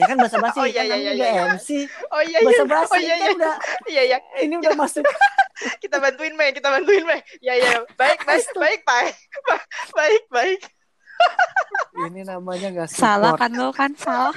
Ya 0.00 0.04
kan 0.08 0.16
bahasa 0.16 0.36
basi 0.40 0.58
Oh, 0.60 0.64
iya, 0.66 0.82
kan 0.88 0.96
iya, 0.96 1.12
iya, 1.12 1.28
iya. 1.28 1.42
MC. 1.52 1.68
Oh 2.08 2.22
iya 2.24 2.38
iya. 2.40 2.48
Bahasa 2.48 2.64
basi 2.64 2.92
Oh 2.96 3.00
iya 3.00 3.14
kan 3.14 3.20
iya. 3.20 3.36
udah 3.36 3.54
Iya 3.84 4.02
iya. 4.08 4.18
ini 4.40 4.54
udah 4.56 4.72
masuk. 4.72 5.04
Kita 5.84 6.00
bantuin 6.00 6.32
Mei, 6.40 6.56
kita 6.56 6.72
bantuin 6.72 7.04
Mei. 7.04 7.20
Iya 7.44 7.52
iya. 7.60 7.70
Baik 8.00 8.24
baik 8.24 8.48
baik 8.56 8.80
baik. 8.88 9.14
Baik 9.98 10.24
baik. 10.32 10.60
ini 12.08 12.24
namanya 12.24 12.72
nggak 12.72 12.88
support. 12.88 13.04
Salah 13.04 13.32
kan 13.36 13.52
lo 13.52 13.68
kan 13.76 13.92
salah. 13.92 14.32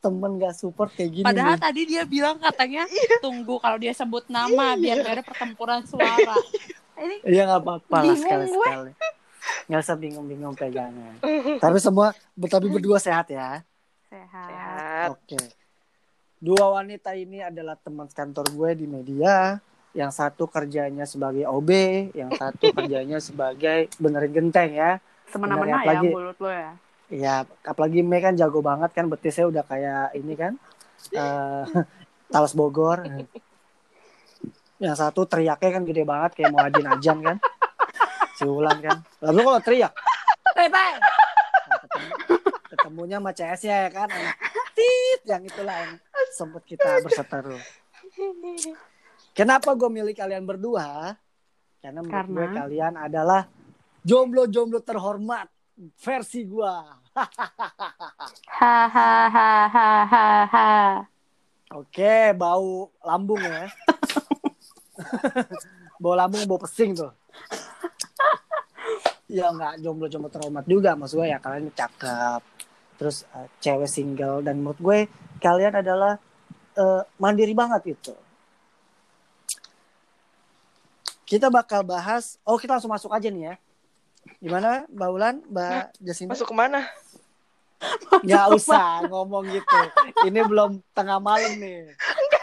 Temen 0.00 0.40
nggak 0.40 0.56
support 0.56 0.88
kayak 0.96 1.20
gini. 1.20 1.26
Padahal 1.28 1.60
nih. 1.60 1.62
tadi 1.68 1.80
dia 1.84 2.02
bilang 2.08 2.40
katanya 2.40 2.88
tunggu 3.24 3.60
kalau 3.60 3.76
dia 3.76 3.92
sebut 3.92 4.24
nama 4.32 4.72
biar 4.72 5.04
gak 5.04 5.20
ada 5.20 5.24
pertempuran 5.26 5.84
suara. 5.84 6.32
Ini 6.96 7.16
Iya 7.28 7.42
nggak 7.52 7.60
apa-apa 7.60 7.96
lah 8.08 8.16
sekali 8.16 8.46
sekali. 8.48 8.90
Nggak 9.68 9.80
usah 9.84 9.96
bingung-bingung 10.00 10.56
pegangan. 10.56 11.14
Tapi 11.60 11.76
semua, 11.76 12.16
tapi 12.48 12.72
berdua 12.72 12.96
sehat 12.96 13.28
ya. 13.28 13.60
Sehat. 14.12 14.48
Sehat. 14.48 15.08
Oke. 15.16 15.40
Dua 16.36 16.74
wanita 16.74 17.14
ini 17.14 17.40
adalah 17.40 17.78
teman 17.78 18.10
kantor 18.10 18.52
gue 18.52 18.70
di 18.76 18.86
media. 18.86 19.56
Yang 19.92 20.24
satu 20.24 20.48
kerjanya 20.48 21.04
sebagai 21.04 21.44
OB, 21.44 21.70
yang 22.16 22.32
satu 22.32 22.72
kerjanya 22.76 23.20
sebagai 23.20 23.92
benerin 23.96 24.32
genteng 24.32 24.72
ya. 24.72 25.00
Semena-mena 25.28 25.80
ya 25.80 25.96
apalagi- 25.96 26.12
mulut 26.12 26.38
lo 26.38 26.50
ya. 26.52 26.72
Iya, 27.12 27.34
apalagi 27.68 28.00
Mei 28.00 28.24
kan 28.24 28.32
jago 28.32 28.64
banget 28.64 28.88
kan 28.96 29.04
betisnya 29.04 29.44
udah 29.44 29.64
kayak 29.68 30.16
ini 30.16 30.32
kan. 30.32 30.56
eh 31.12 31.64
Talas 32.32 32.56
Bogor. 32.56 33.04
Yang 34.80 34.96
satu 34.96 35.28
teriaknya 35.28 35.70
kan 35.76 35.82
gede 35.84 36.08
banget 36.08 36.40
kayak 36.40 36.50
mau 36.50 36.64
ajin 36.64 36.88
ajan 36.88 37.18
kan. 37.20 37.36
Si 38.32 38.48
Ulan 38.48 38.80
kan. 38.80 39.04
Lalu 39.20 39.40
kalau 39.44 39.60
teriak, 39.60 39.92
ketemu, 40.56 41.04
ketemunya 42.92 43.16
sama 43.24 43.32
CS 43.32 43.64
ya 43.64 43.88
kan. 43.88 44.04
Anak 44.12 44.36
tit 44.76 45.24
yang 45.24 45.40
itulah 45.48 45.72
yang 45.80 45.96
sempat 46.36 46.60
kita 46.68 47.00
berseteru. 47.00 47.56
Kenapa 49.32 49.72
gue 49.72 49.88
milih 49.88 50.12
kalian 50.12 50.44
berdua? 50.44 51.16
Karena 51.80 52.04
menurut 52.04 52.12
Karena? 52.12 52.36
gue 52.36 52.52
kalian 52.52 53.00
adalah 53.00 53.48
jomblo-jomblo 54.04 54.84
terhormat 54.84 55.48
versi 55.96 56.44
gua. 56.44 57.00
Hahaha. 58.60 59.88
Oke, 61.72 62.36
bau 62.36 62.92
lambung 63.00 63.40
ya. 63.40 63.72
bau 65.96 66.12
lambung, 66.12 66.44
bau 66.44 66.60
pesing 66.60 66.92
tuh. 66.92 67.08
ya 69.32 69.48
nggak 69.48 69.80
jomblo-jomblo 69.80 70.28
terhormat 70.28 70.68
juga 70.68 70.92
maksud 70.92 71.24
gue 71.24 71.32
ya 71.32 71.40
kalian 71.40 71.72
cakep 71.72 72.44
terus 73.00 73.24
eh, 73.36 73.48
cewek 73.62 73.90
single 73.90 74.44
dan 74.44 74.60
menurut 74.60 74.80
gue 74.80 74.98
kalian 75.40 75.78
adalah 75.78 76.18
eh, 76.76 77.02
mandiri 77.16 77.52
banget 77.52 77.96
itu 77.98 78.14
kita 81.32 81.48
bakal 81.48 81.80
bahas 81.80 82.36
oh 82.44 82.60
kita 82.60 82.76
langsung 82.76 82.92
masuk 82.92 83.08
aja 83.08 83.32
nih 83.32 83.48
ya. 83.48 83.54
Gimana 84.36 84.84
mbak 84.92 85.08
Ulan 85.08 85.36
mbak 85.48 85.96
Jasinda? 85.96 86.36
Masuk 86.36 86.52
ke 86.52 86.56
mana? 86.56 86.84
nggak 88.22 88.46
usah 88.52 89.08
ngomong 89.08 89.48
gitu. 89.48 89.80
Ini 90.28 90.44
belum 90.44 90.84
tengah 90.92 91.16
malam 91.18 91.56
nih 91.56 91.96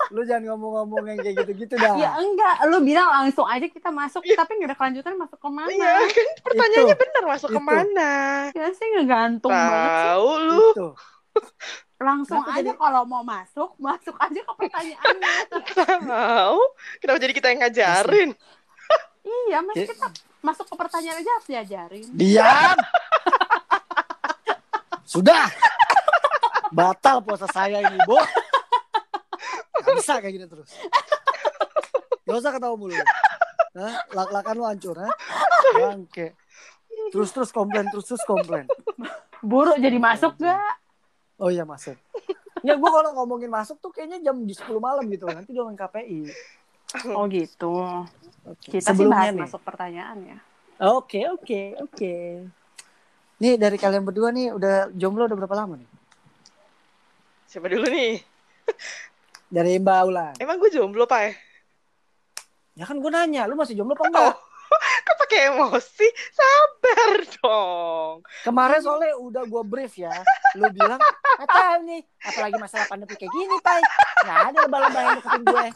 lu 0.10 0.22
jangan 0.24 0.44
ngomong-ngomong 0.50 1.04
yang 1.06 1.18
kayak 1.18 1.36
gitu-gitu 1.40 1.74
dah 1.76 1.94
Ya 1.94 2.12
enggak, 2.16 2.66
lu 2.66 2.82
bilang 2.82 3.08
langsung 3.08 3.46
aja 3.46 3.64
kita 3.64 3.90
masuk, 3.90 4.26
tapi 4.26 4.52
nggak 4.56 4.70
ada 4.70 4.76
kelanjutan 4.76 5.14
masuk 5.16 5.38
ke 5.38 5.50
mana? 5.50 5.70
Iya 5.70 5.94
kan 6.08 6.28
pertanyaannya 6.42 6.86
Itu. 6.90 7.02
benar 7.02 7.24
masuk 7.28 7.50
Itu. 7.50 7.56
ke 7.56 7.62
mana? 7.62 8.12
Ya 8.52 8.68
sih 8.72 8.88
ngegantung 8.92 9.52
banget 9.52 9.92
sih. 9.92 10.08
Tahu 10.08 10.30
lu. 10.40 10.66
Itu. 10.72 10.88
Langsung 12.00 12.40
Kenapa 12.40 12.58
aja 12.58 12.64
jadi- 12.66 12.80
kalau 12.80 13.02
mau 13.04 13.22
masuk, 13.22 13.70
masuk 13.78 14.16
aja 14.16 14.40
ke 14.40 14.54
pertanyaannya. 14.56 15.34
Tahu. 16.10 16.60
Kenapa 16.98 17.18
jadi 17.20 17.34
kita 17.34 17.48
yang 17.48 17.60
ngajarin? 17.62 18.30
iya, 19.22 19.58
mas 19.60 19.76
Ya. 19.76 19.86
kita 19.86 20.08
masuk 20.40 20.66
ke 20.66 20.76
pertanyaan 20.76 21.18
aja 21.18 21.30
harus 21.30 21.46
diajarin. 21.46 22.06
diam 22.10 22.78
sudah 25.04 25.46
batal 26.70 27.20
puasa 27.20 27.46
saya 27.48 27.82
ini 27.84 27.98
bu 28.04 28.18
bisa 30.00 30.14
kayak 30.24 30.34
gini 30.34 30.46
terus 30.48 30.70
gak 32.26 32.38
usah 32.40 32.52
ketawa 32.56 32.76
mulu 32.80 32.96
Hah? 33.76 33.94
lak-lakan 34.16 34.54
lu 34.58 34.66
hancur 34.66 34.96
ha? 34.98 35.10
bangke 35.76 36.34
terus 37.14 37.30
terus 37.36 37.52
komplain 37.54 37.86
terus 37.92 38.08
terus 38.08 38.24
komplain 38.26 38.66
Buruk 39.40 39.80
jadi 39.80 39.96
masuk 40.02 40.36
gak? 40.40 40.74
oh 41.40 41.48
iya 41.52 41.64
masuk 41.64 41.96
Nggak, 42.60 42.76
gue 42.76 42.90
kalau 42.92 43.10
ngomongin 43.16 43.48
masuk 43.48 43.80
tuh 43.80 43.92
kayaknya 43.96 44.20
jam 44.20 44.36
di 44.44 44.52
10 44.52 44.84
malam 44.84 45.08
gitu. 45.08 45.32
Nanti 45.32 45.56
dia 45.56 45.64
main 45.64 45.80
KPI. 45.80 46.28
Oh 47.16 47.24
gitu. 47.32 47.72
Oke. 48.44 48.68
Kita 48.68 48.92
sih 48.92 49.00
Sebelumnya 49.00 49.32
bahas 49.32 49.36
nih. 49.36 49.44
masuk 49.48 49.62
pertanyaan 49.64 50.18
ya. 50.28 50.38
Oke, 50.92 51.24
oke, 51.32 51.80
oke. 51.80 52.16
Nih 53.40 53.56
dari 53.56 53.78
kalian 53.80 54.04
berdua 54.04 54.36
nih 54.36 54.52
udah 54.52 54.92
jomblo 54.92 55.28
udah 55.28 55.38
berapa 55.40 55.56
lama 55.56 55.80
nih? 55.80 55.90
Siapa 57.48 57.68
dulu 57.72 57.88
nih? 57.88 58.20
Dari 59.50 59.82
Mbak 59.82 60.00
Ulan. 60.06 60.34
Emang 60.38 60.62
gue 60.62 60.70
jomblo, 60.70 61.10
Pak? 61.10 61.34
Ya 62.78 62.86
kan 62.86 63.02
gue 63.02 63.12
nanya, 63.12 63.50
lu 63.50 63.58
masih 63.58 63.74
jomblo 63.74 63.98
apa 63.98 64.06
enggak? 64.08 64.30
Oh, 64.30 64.38
kok 65.10 65.16
pakai 65.26 65.50
emosi? 65.50 66.08
Sabar 66.30 67.18
dong. 67.42 68.16
Kemarin 68.46 68.80
soalnya 68.80 69.18
udah 69.18 69.44
gue 69.50 69.64
brief 69.66 69.98
ya. 69.98 70.14
Lu 70.54 70.70
bilang, 70.70 71.02
"Nggak 71.02 71.50
tahu 71.50 71.78
nih, 71.90 72.02
apalagi 72.30 72.56
masalah 72.62 72.86
pandemi 72.86 73.18
kayak 73.18 73.34
gini, 73.34 73.58
Pai. 73.66 73.82
Nggak 74.22 74.40
ada 74.54 74.58
lebah-lebah 74.70 75.02
yang 75.02 75.16
deketin 75.18 75.44
gue." 75.44 75.68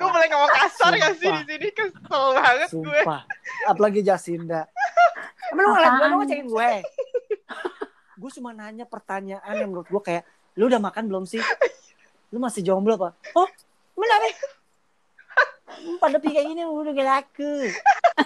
Gue 0.00 0.08
boleh 0.08 0.28
ngomong 0.32 0.52
kasar 0.56 0.92
gak 0.96 1.14
sih 1.20 1.28
di 1.28 1.42
sini? 1.44 1.68
Kesel 1.68 2.24
banget 2.32 2.68
gue. 2.72 2.80
sumpah. 2.80 3.28
Apalagi 3.68 4.00
Jasinda. 4.00 4.64
Emang 5.52 5.68
lu 5.68 5.70
ngeliat 5.76 5.92
gue 6.00 6.06
lu 6.08 6.16
ngecekin 6.24 6.46
gue? 6.48 6.70
gue 8.24 8.30
cuma 8.40 8.50
nanya 8.56 8.88
pertanyaan 8.88 9.52
yang 9.52 9.68
menurut 9.68 9.84
gue 9.92 10.00
kayak, 10.00 10.24
lu 10.56 10.72
udah 10.72 10.80
makan 10.80 11.12
belum 11.12 11.24
sih? 11.28 11.44
Lu 12.34 12.42
masih 12.42 12.66
jomblo 12.66 12.98
apa? 12.98 13.14
Oh, 13.38 13.46
benar 13.94 14.18
nih. 14.26 14.34
Pandemi 16.02 16.34
kayak 16.34 16.50
gini 16.50 16.66
udah 16.66 16.90
gak 16.90 17.06
laku. 17.06 17.70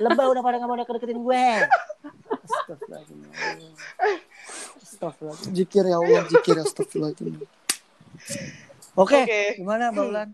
Lebah 0.01 0.33
udah 0.33 0.41
pada 0.41 0.57
gak 0.57 0.65
mau 0.65 0.81
deketin 0.81 1.21
gue. 1.21 1.45
Astagfirullahaladzim. 2.49 3.73
Astagfirullahaladzim. 4.81 5.53
Jikir 5.53 5.85
ya 5.85 6.01
Allah, 6.01 6.25
jikir 6.25 6.57
astagfirullahaladzim. 6.57 7.45
Oke, 8.97 9.29
Oke. 9.29 9.61
gimana 9.61 9.93
Mbak 9.93 10.05
Ulan? 10.09 10.33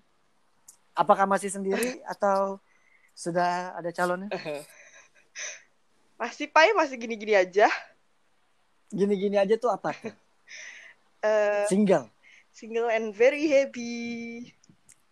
Apakah 0.95 1.27
masih 1.27 1.51
sendiri 1.51 1.99
atau 2.06 2.62
sudah 3.11 3.75
ada 3.75 3.91
calonnya? 3.91 4.31
Masih, 6.15 6.47
Pak, 6.47 6.79
masih 6.79 6.95
gini-gini 6.95 7.35
aja. 7.35 7.67
Gini-gini 8.95 9.35
aja 9.35 9.59
tuh 9.59 9.75
apa? 9.75 9.91
Eh, 11.27 11.67
Single. 11.67 12.14
Single 12.55 12.87
and 12.87 13.11
very 13.11 13.51
happy. 13.51 14.47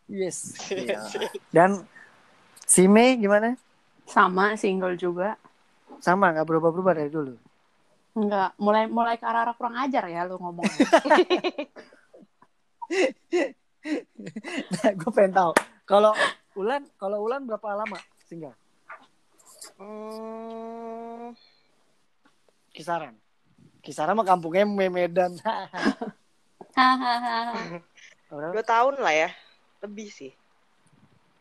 Yes. 0.06 0.54
Iya. 0.70 1.02
Dan 1.54 1.82
si 2.62 2.86
Mei 2.86 3.18
gimana? 3.18 3.58
Sama 4.06 4.54
single 4.54 4.94
juga. 4.94 5.34
Sama 5.98 6.30
nggak 6.30 6.46
berubah-berubah 6.46 6.94
dari 6.94 7.10
dulu. 7.10 7.34
Enggak, 8.12 8.54
mulai 8.60 8.86
mulai 8.86 9.16
ke 9.18 9.26
arah 9.26 9.56
kurang 9.56 9.74
ajar 9.82 10.04
ya 10.06 10.28
lu 10.28 10.36
ngomong. 10.36 10.68
Nah, 14.70 14.92
gue 15.00 15.10
pengen 15.16 15.32
tahu. 15.32 15.52
Kalau 15.88 16.12
Ulan, 16.54 16.84
kalau 17.00 17.24
Ulan 17.24 17.48
berapa 17.48 17.72
lama 17.72 17.96
single? 18.28 18.52
Hmm, 19.80 21.32
Kisaran. 22.76 23.16
Kisaran 23.80 24.12
mah 24.14 24.28
kampungnya 24.28 24.68
Me- 24.68 24.92
Medan. 24.92 25.32
Dua 28.32 28.64
tahun 28.64 28.94
lah 28.98 29.14
ya. 29.14 29.30
Lebih 29.82 30.08
sih. 30.08 30.32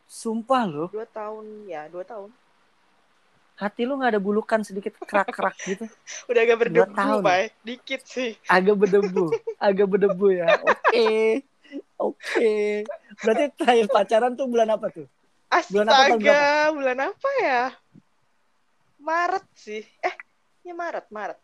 Sumpah 0.06 0.68
loh, 0.68 0.89
Dua 0.92 1.07
tahun, 1.07 1.72
ya 1.72 1.88
dua 1.88 2.04
tahun. 2.04 2.28
hati 3.56 3.86
lu 3.86 3.94
nggak 3.95 4.18
ada 4.18 4.22
bulukan 4.22 4.60
sedikit 4.66 4.98
kerak-kerak 5.06 5.54
gitu. 5.69 5.86
Udah 6.28 6.42
agak 6.42 6.57
Dua 6.57 6.62
berdebu, 6.83 6.92
tahun. 6.98 7.22
Pak. 7.22 7.38
Dikit 7.62 8.01
sih. 8.04 8.31
Agak 8.50 8.75
berdebu, 8.75 9.30
agak 9.56 9.88
berdebu 9.88 10.28
ya. 10.33 10.48
Oke, 10.60 11.45
oke. 11.95 12.54
Berarti 13.22 13.44
terakhir 13.56 13.88
pacaran 13.88 14.33
tuh 14.33 14.50
bulan 14.50 14.68
apa 14.74 14.89
tuh? 14.89 15.06
Bulan 15.69 15.88
apa, 15.88 15.94
tahun 15.94 16.19
Astaga, 16.19 16.42
bulan 16.74 16.98
apa 17.07 17.30
ya? 17.39 17.63
Maret 19.00 19.45
sih. 19.56 19.83
Eh, 20.01 20.16
ya 20.66 20.74
Maret, 20.74 21.06
Maret. 21.07 21.39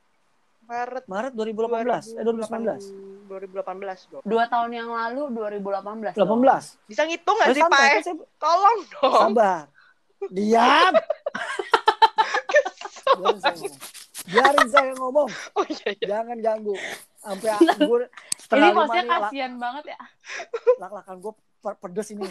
Maret 0.67 1.05
Maret 1.07 1.31
2018, 1.33 2.19
eh 2.19 2.23
2019. 2.23 3.27
2018 3.27 4.11
dong. 4.11 4.23
Dua 4.23 4.43
tahun 4.45 4.71
yang 4.73 4.89
lalu 4.89 5.31
2018. 5.31 6.15
18. 6.15 6.19
dong. 6.19 6.35
Bisa 6.85 7.01
ngitung 7.03 7.35
gak 7.37 7.47
Eh, 7.47 7.55
sih, 7.55 7.63
Pak? 7.63 7.71
kan 7.71 8.03
saya- 8.03 8.27
Tolong 8.35 8.79
dong. 8.89 9.21
Sabar. 9.31 9.63
Diam. 10.27 10.93
Biarin 13.17 13.39
saya 13.39 13.55
ngomong. 13.55 13.79
Biarin 14.27 14.67
saya 14.67 14.91
ngomong. 14.95 15.29
Oh 15.53 15.63
iya, 15.65 15.89
iya. 15.93 16.05
Jangan 16.09 16.37
ganggu. 16.37 16.75
Sampai 17.17 17.49
gue 17.77 17.99
setengah 18.37 18.67
Ini 18.67 18.75
lak, 19.03 19.19
kasihan 19.23 19.53
banget 19.55 19.83
ya. 19.91 19.97
lak 20.77 20.91
lakan 20.93 21.15
gue 21.19 21.33
pedes 21.59 22.07
ini 22.09 22.23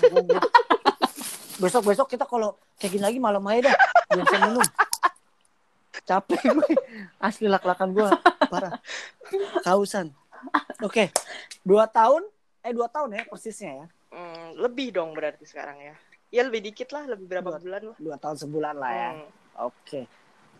besok 1.56 1.82
besok 1.84 2.06
kita 2.06 2.24
kalau 2.24 2.52
kayak 2.76 2.90
gini 2.90 3.02
lagi 3.02 3.18
malam 3.18 3.40
aja 3.44 3.68
dah 3.68 3.74
belum 4.08 4.22
bisa 4.22 4.38
minum 4.42 4.64
capek 6.06 6.38
gue 6.47 6.69
asli 7.19 7.47
lak 7.47 7.61
lakan 7.61 7.91
gue 7.93 8.08
parah 8.47 8.79
kausan 9.61 10.14
oke 10.79 11.11
dua 11.61 11.91
tahun 11.91 12.23
eh 12.62 12.70
dua 12.70 12.87
tahun 12.87 13.11
ya 13.12 13.23
persisnya 13.26 13.73
ya 13.75 13.88
Hmm, 14.06 14.55
lebih 14.56 14.94
dong 14.94 15.12
berarti 15.12 15.44
sekarang 15.44 15.76
ya. 15.82 15.93
Ya 16.31 16.47
lebih 16.47 16.62
dikit 16.62 16.88
lah, 16.94 17.05
lebih 17.05 17.26
berapa 17.26 17.44
Dua. 17.44 17.58
bulan 17.58 17.82
lah. 17.85 17.97
dua 17.99 18.17
tahun 18.17 18.37
sebulan 18.38 18.75
lah 18.79 18.91
ya 18.91 19.11
Hmm. 19.12 19.29
oke 19.67 20.00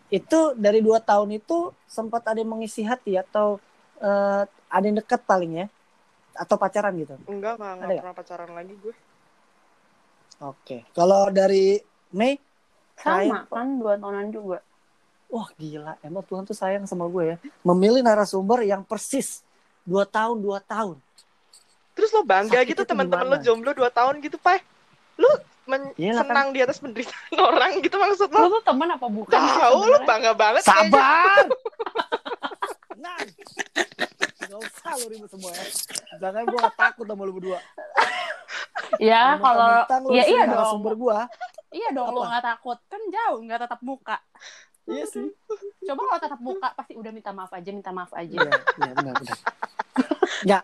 itu 0.07 0.39
dari 0.55 0.79
dua 0.79 0.99
tahun 0.99 1.35
itu 1.35 1.71
sempat 1.83 2.27
ada 2.27 2.37
yang 2.37 2.53
mengisi 2.53 2.83
hati 2.83 3.15
atau 3.15 3.57
eh, 3.97 4.43
ada 4.45 4.83
yang 4.85 4.99
dekat 4.99 5.23
paling 5.23 5.63
ya 5.63 5.67
atau 6.35 6.55
pacaran 6.55 6.91
gitu 6.95 7.15
Enggak, 7.25 7.55
enggak, 7.55 7.71
enggak 7.71 7.87
nggak? 7.87 7.99
pernah 8.03 8.15
pacaran 8.15 8.51
lagi 8.51 8.73
gue. 8.77 8.95
oke 10.39 10.77
kalau 10.91 11.31
dari 11.31 11.79
Mei 12.13 12.37
Sama 12.99 13.47
kan 13.47 13.79
dua 13.79 13.95
tahunan 13.95 14.27
juga. 14.29 14.59
Wah 15.27 15.49
gila, 15.53 15.99
emang 15.99 16.23
Tuhan 16.23 16.43
tuh 16.43 16.53
sayang 16.53 16.83
sama 16.83 17.03
gue 17.05 17.23
ya. 17.25 17.37
Memilih 17.61 17.99
narasumber 17.99 18.63
yang 18.63 18.81
persis 18.81 19.43
dua 19.83 20.03
tahun 20.03 20.39
dua 20.39 20.59
tahun. 20.59 20.95
Terus 21.91 22.09
lo 22.11 22.21
bangga 22.21 22.53
Sakitnya 22.55 22.69
gitu 22.69 22.81
teman-teman 22.83 23.25
lo 23.25 23.37
jomblo 23.37 23.71
2 23.71 23.89
tahun 23.89 24.21
gitu, 24.21 24.37
Pai. 24.37 24.61
Lu 25.17 25.25
men- 25.65 25.97
Iyalah 25.97 26.21
kan. 26.21 26.29
senang 26.29 26.47
di 26.51 26.59
atas 26.61 26.77
penderitaan 26.77 27.33
orang 27.49 27.81
gitu 27.81 27.97
maksud 27.97 28.29
Lo 28.29 28.37
lo? 28.39 28.47
tuh 28.53 28.63
teman 28.63 28.87
apa 28.87 29.07
bukan? 29.09 29.33
Tahu 29.33 29.79
lo 29.83 29.97
bangga 30.05 30.31
banget. 30.31 30.61
Sabar. 30.61 31.49
Nah, 32.95 33.17
gak 34.39 34.57
usah 34.57 34.93
lu 34.95 35.05
ribut 35.09 35.25
semua 35.27 35.49
ya. 35.51 35.65
Jangan 36.17 36.41
gue 36.45 36.57
gak 36.61 36.77
takut 36.77 37.05
sama 37.05 37.21
lu 37.21 37.33
berdua. 37.33 37.59
Ya 38.97 39.35
kalau 39.37 39.83
ya 40.13 40.23
iya 40.23 40.45
dong. 40.45 40.53
narasumber 40.53 40.93
gue. 40.95 41.17
Iya 41.67 41.89
dong 41.91 42.07
lo 42.09 42.23
nggak 42.23 42.45
takut 42.45 42.79
kan 42.85 43.01
jauh 43.09 43.39
nggak 43.41 43.59
tetap 43.65 43.79
muka. 43.81 44.17
Iya 44.87 45.05
sih. 45.07 45.27
Coba 45.83 46.01
kalau 46.07 46.21
tetap 46.23 46.39
muka 46.39 46.67
pasti 46.73 46.93
udah 46.95 47.11
minta 47.11 47.31
maaf 47.35 47.51
aja 47.51 47.69
minta 47.75 47.91
maaf 47.91 48.11
aja. 48.15 48.39
Iya, 48.39 48.51
iya 48.79 48.91
benar 48.95 49.13
benar. 49.19 49.37
Ya, 50.45 50.59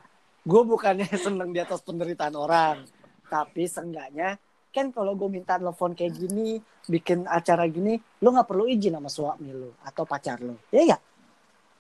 gue 0.48 0.62
bukannya 0.64 1.08
seneng 1.16 1.52
di 1.52 1.60
atas 1.60 1.84
penderitaan 1.84 2.36
orang, 2.40 2.88
tapi 3.28 3.68
seenggaknya 3.68 4.40
kan 4.74 4.90
kalau 4.90 5.14
gue 5.14 5.30
minta 5.30 5.60
telepon 5.60 5.94
kayak 5.94 6.18
gini, 6.18 6.58
bikin 6.90 7.30
acara 7.30 7.70
gini, 7.70 8.00
lu 8.24 8.34
nggak 8.34 8.50
perlu 8.50 8.66
izin 8.66 8.98
sama 8.98 9.10
suami 9.12 9.54
lu 9.54 9.70
atau 9.86 10.04
pacar 10.08 10.42
lu, 10.42 10.58
ya 10.74 10.82
nggak? 10.88 11.02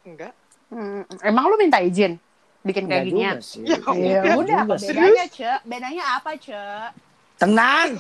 Enggak. 0.04 0.34
Hmm, 0.70 1.02
emang 1.24 1.48
lu 1.50 1.56
minta 1.58 1.80
izin 1.82 2.20
bikin 2.64 2.88
kayak 2.88 3.12
sih. 3.44 3.68
Ya, 3.68 4.24
Ya 4.24 4.34
udah 4.40 4.64
bedanya 4.66 5.28
cek? 5.28 5.60
Bedanya 5.68 6.04
apa 6.18 6.32
cek? 6.40 7.13
Tenang. 7.38 7.98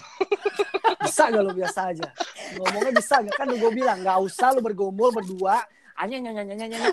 Bisa 1.03 1.27
gak 1.27 1.43
lu 1.43 1.51
biasa 1.51 1.91
aja? 1.91 2.07
Ngomongnya 2.55 2.91
bisa 2.95 3.15
gak? 3.19 3.35
Kan 3.35 3.49
gue 3.51 3.71
bilang 3.71 3.99
gak 4.01 4.19
usah 4.23 4.53
lu 4.53 4.61
bergumul 4.63 5.11
berdua. 5.11 5.59
Anya 5.95 6.17
nyanyi 6.19 6.53
nyanyi 6.53 6.65
nyanyi. 6.73 6.89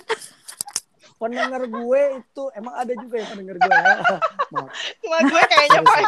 Pendengar 1.17 1.63
gue 1.63 2.01
itu 2.19 2.43
emang 2.53 2.75
ada 2.75 2.93
juga 2.97 3.15
yang 3.21 3.29
pendengar 3.31 3.57
gue 3.61 3.71
ya. 3.71 3.97
Cuma 5.01 5.17
gue 5.21 5.43
kayaknya, 5.47 5.81
Pai. 5.85 6.03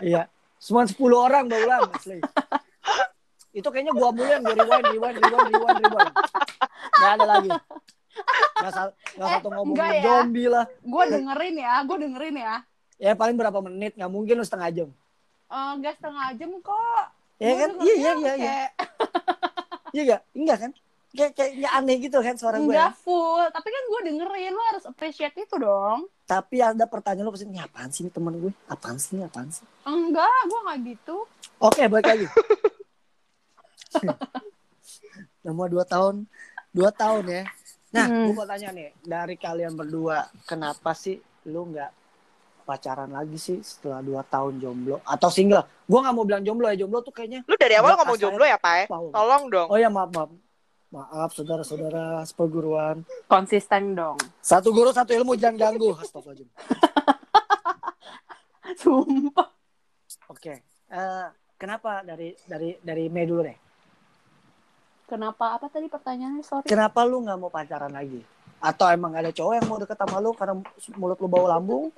Iya. 0.00 0.22
Cuma 0.58 0.86
10 0.86 0.94
orang 1.14 1.44
baulan 1.46 1.86
asli. 1.92 2.18
Itu 3.50 3.74
kayaknya 3.74 3.90
gua 3.90 4.14
mulu 4.14 4.28
yang 4.28 4.42
gue 4.42 4.54
rewind, 4.54 4.86
rewind, 4.86 5.16
rewind, 5.18 5.48
rewind, 5.50 5.78
rewind. 5.82 6.12
Gak 6.94 7.10
ada 7.14 7.26
lagi. 7.26 7.50
Gak, 8.58 8.70
sal- 8.70 8.94
gak 9.14 9.26
Eh, 9.26 9.32
satu 9.38 9.48
ngomongin 9.50 9.74
enggak 9.74 9.90
ya. 9.94 10.02
zombie 10.02 10.48
lah. 10.50 10.64
Gue 10.78 11.02
dengerin 11.10 11.54
ya, 11.58 11.74
gue 11.82 11.96
dengerin 11.98 12.36
ya. 12.38 12.54
Ya 12.98 13.12
paling 13.14 13.34
berapa 13.34 13.58
menit, 13.62 13.94
gak 13.94 14.10
mungkin 14.10 14.34
lu 14.38 14.46
setengah 14.46 14.70
jam. 14.70 14.88
Eh, 15.48 15.70
Enggak 15.74 15.94
setengah 15.96 16.26
jam 16.34 16.50
kok. 16.60 17.04
Ya 17.38 17.52
kan? 17.56 17.70
dengernya 17.72 17.80
Iya, 17.80 17.94
iya, 17.94 17.94
iya. 17.94 18.12
iya. 18.12 18.36
kayak 18.36 18.68
Iya 19.88 20.02
gak? 20.06 20.20
Enggak 20.32 20.58
kan? 20.58 20.72
Kayak, 21.08 21.30
kayaknya 21.32 21.68
aneh 21.72 21.96
gitu 21.98 22.16
kan 22.18 22.34
suara 22.36 22.56
gue. 22.56 22.68
Enggak 22.68 22.92
full, 23.00 23.42
tapi 23.48 23.66
kan 23.66 23.82
gue 23.82 24.00
dengerin 24.06 24.52
lo 24.52 24.62
harus 24.66 24.84
appreciate 24.84 25.34
itu 25.34 25.54
dong. 25.56 26.06
Tapi 26.22 26.60
ada 26.60 26.84
pertanyaan 26.84 27.24
lu 27.24 27.32
ke 27.32 27.40
sini, 27.40 27.50
ini 27.50 27.58
apaan 27.58 27.88
sih 27.88 28.02
ini 28.02 28.10
temen 28.10 28.36
gue? 28.36 28.52
Apaan 28.66 28.96
sih 28.96 29.16
ini? 29.16 29.24
Apaan 29.24 29.48
sih? 29.48 29.64
Enggak, 29.82 30.38
gue 30.44 30.58
nggak 30.60 30.78
gitu. 30.86 31.16
Oke, 31.58 31.82
balik 31.86 32.06
lagi. 32.06 32.26
Nomor 35.40 35.66
dua 35.68 35.82
tahun, 35.82 36.28
dua 36.70 36.90
tahun 36.92 37.24
ya. 37.26 37.42
Nah, 37.88 38.04
Hmm. 38.04 38.28
gue 38.28 38.32
mau 38.36 38.44
tanya 38.44 38.68
nih, 38.68 38.92
dari 39.00 39.34
kalian 39.34 39.72
berdua, 39.72 40.28
kenapa 40.44 40.92
sih 40.92 41.16
lu 41.48 41.64
nggak 41.66 41.90
pacaran 42.68 43.08
lagi 43.08 43.40
sih 43.40 43.56
setelah 43.64 44.04
dua 44.04 44.20
tahun 44.28 44.60
jomblo 44.60 45.00
atau 45.08 45.32
single? 45.32 45.64
Gue 45.88 46.04
nggak 46.04 46.12
mau 46.12 46.28
bilang 46.28 46.44
jomblo 46.44 46.68
ya, 46.68 46.76
jomblo 46.84 47.00
tuh 47.00 47.16
kayaknya. 47.16 47.40
Lu 47.48 47.56
dari 47.56 47.80
awal 47.80 47.96
Nggak, 47.96 48.04
ngomong 48.04 48.18
jomblo 48.20 48.44
ya, 48.44 48.60
Pai? 48.60 48.84
Wow. 48.92 49.08
Tolong 49.08 49.44
dong. 49.48 49.68
Oh 49.72 49.80
ya 49.80 49.88
maaf 49.88 50.12
maaf, 50.12 50.30
maaf 50.92 51.30
saudara-saudara 51.32 52.20
seperguruan. 52.28 53.08
Konsisten 53.24 53.96
dong. 53.96 54.20
Satu 54.44 54.68
guru 54.76 54.92
satu 54.92 55.16
ilmu 55.16 55.32
jangan 55.40 55.72
ganggu. 55.72 55.96
Astagfirullahaladzim. 55.96 56.48
Sumpah. 58.84 59.48
Oke, 60.28 60.60
eh, 60.92 61.26
kenapa 61.56 62.04
dari 62.04 62.36
dari 62.44 62.76
dari 62.84 63.08
Mei 63.08 63.24
dulu 63.24 63.40
deh? 63.48 63.56
Kenapa? 65.08 65.56
Apa 65.56 65.72
tadi 65.72 65.88
pertanyaannya? 65.88 66.44
Sorry. 66.44 66.68
Kenapa 66.68 67.00
lu 67.08 67.24
nggak 67.24 67.38
mau 67.40 67.48
pacaran 67.48 67.88
lagi? 67.88 68.20
Atau 68.60 68.92
emang 68.92 69.16
ada 69.16 69.32
cowok 69.32 69.54
yang 69.56 69.66
mau 69.70 69.80
deket 69.80 69.96
sama 69.96 70.20
lu 70.20 70.36
karena 70.36 70.60
mulut 71.00 71.16
lu 71.16 71.28
bau 71.32 71.48
lambung? 71.48 71.88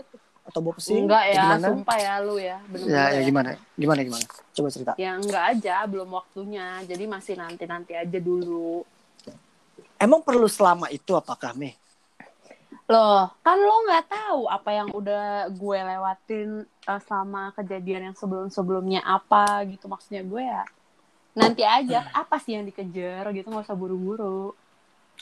Atau 0.46 0.60
pesing? 0.74 1.04
Enggak 1.06 1.24
ya, 1.30 1.42
Gimana? 1.44 1.66
sumpah 1.70 1.98
ya 2.00 2.14
lu 2.24 2.36
ya. 2.40 2.58
Bener 2.66 2.86
Ya, 2.88 3.02
ya 3.14 3.20
gimana? 3.22 3.48
Gimana 3.76 4.00
gimana? 4.02 4.26
Coba 4.56 4.68
cerita. 4.72 4.92
Ya 4.96 5.12
enggak 5.14 5.44
aja, 5.56 5.74
belum 5.86 6.08
waktunya. 6.10 6.82
Jadi 6.84 7.04
masih 7.06 7.34
nanti-nanti 7.38 7.92
aja 7.94 8.18
dulu. 8.18 8.82
Emang 10.00 10.24
perlu 10.24 10.48
selama 10.48 10.88
itu 10.88 11.12
apakah 11.12 11.52
Mei? 11.52 11.76
Loh, 12.90 13.30
kan 13.46 13.54
lo 13.54 13.86
nggak 13.86 14.06
tahu 14.10 14.50
apa 14.50 14.70
yang 14.74 14.90
udah 14.90 15.46
gue 15.46 15.78
lewatin 15.78 16.66
uh, 16.90 17.00
selama 17.06 17.54
kejadian 17.54 18.10
yang 18.10 18.16
sebelum-sebelumnya 18.18 19.06
apa 19.06 19.62
gitu 19.70 19.86
maksudnya 19.86 20.26
gue 20.26 20.42
ya. 20.42 20.66
Nanti 21.38 21.62
aja 21.62 22.10
apa 22.10 22.42
sih 22.42 22.58
yang 22.58 22.66
dikejar 22.66 23.30
gitu 23.30 23.46
nggak 23.46 23.62
usah 23.62 23.78
buru-buru. 23.78 24.58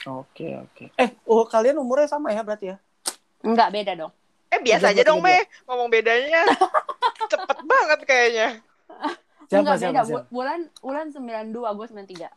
Oke 0.09 0.57
oke. 0.57 0.95
Eh, 0.97 1.13
oh 1.29 1.45
kalian 1.45 1.77
umurnya 1.77 2.09
sama 2.09 2.33
ya 2.33 2.41
berarti 2.41 2.73
ya? 2.73 2.77
Enggak 3.45 3.69
beda 3.69 3.93
dong. 3.99 4.13
Eh, 4.49 4.61
biasa 4.61 4.91
aja 4.91 5.03
dong, 5.03 5.21
Me. 5.21 5.45
Ngomong 5.65 5.89
bedanya. 5.89 6.43
Cepet 7.31 7.59
banget 7.63 8.01
kayaknya. 8.03 8.49
Siapa 9.47 9.61
Enggak 9.63 9.77
siapa 9.79 9.93
beda. 9.95 10.03
siapa? 10.05 10.21
Bu- 10.21 10.29
Bulan 10.35 10.61
bulan 10.79 11.07
92, 11.09 11.53
gue 11.53 11.87
93. 11.87 12.29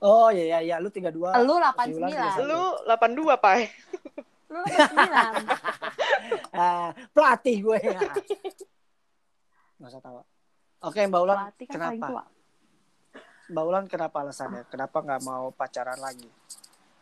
Oh 0.00 0.28
iya 0.28 0.44
iya 0.46 0.58
iya, 0.62 0.76
lu 0.76 0.88
32. 0.88 1.12
Lu 1.40 1.56
Si 1.80 1.92
Wulan 1.94 2.12
89. 2.12 2.44
31. 2.44 2.44
Lu 2.44 2.62
82, 2.84 3.36
Pai. 3.38 3.60
Lu 4.48 4.60
89. 4.60 5.48
Ah, 6.54 6.94
pelatih 7.10 7.60
gue 7.60 7.78
ya. 7.90 7.98
Gak 9.74 9.88
usah 9.90 10.00
tawa. 10.00 10.22
Oke, 10.80 11.02
Mbak 11.02 11.20
Ulan, 11.20 11.36
kan 11.36 11.50
kenapa? 11.66 12.28
Mbak 13.46 13.64
Ulan 13.64 13.84
kenapa 13.84 14.16
alasannya? 14.20 14.62
Kenapa 14.68 15.00
nggak 15.00 15.20
mau 15.20 15.50
pacaran 15.50 15.98
lagi? 15.98 16.28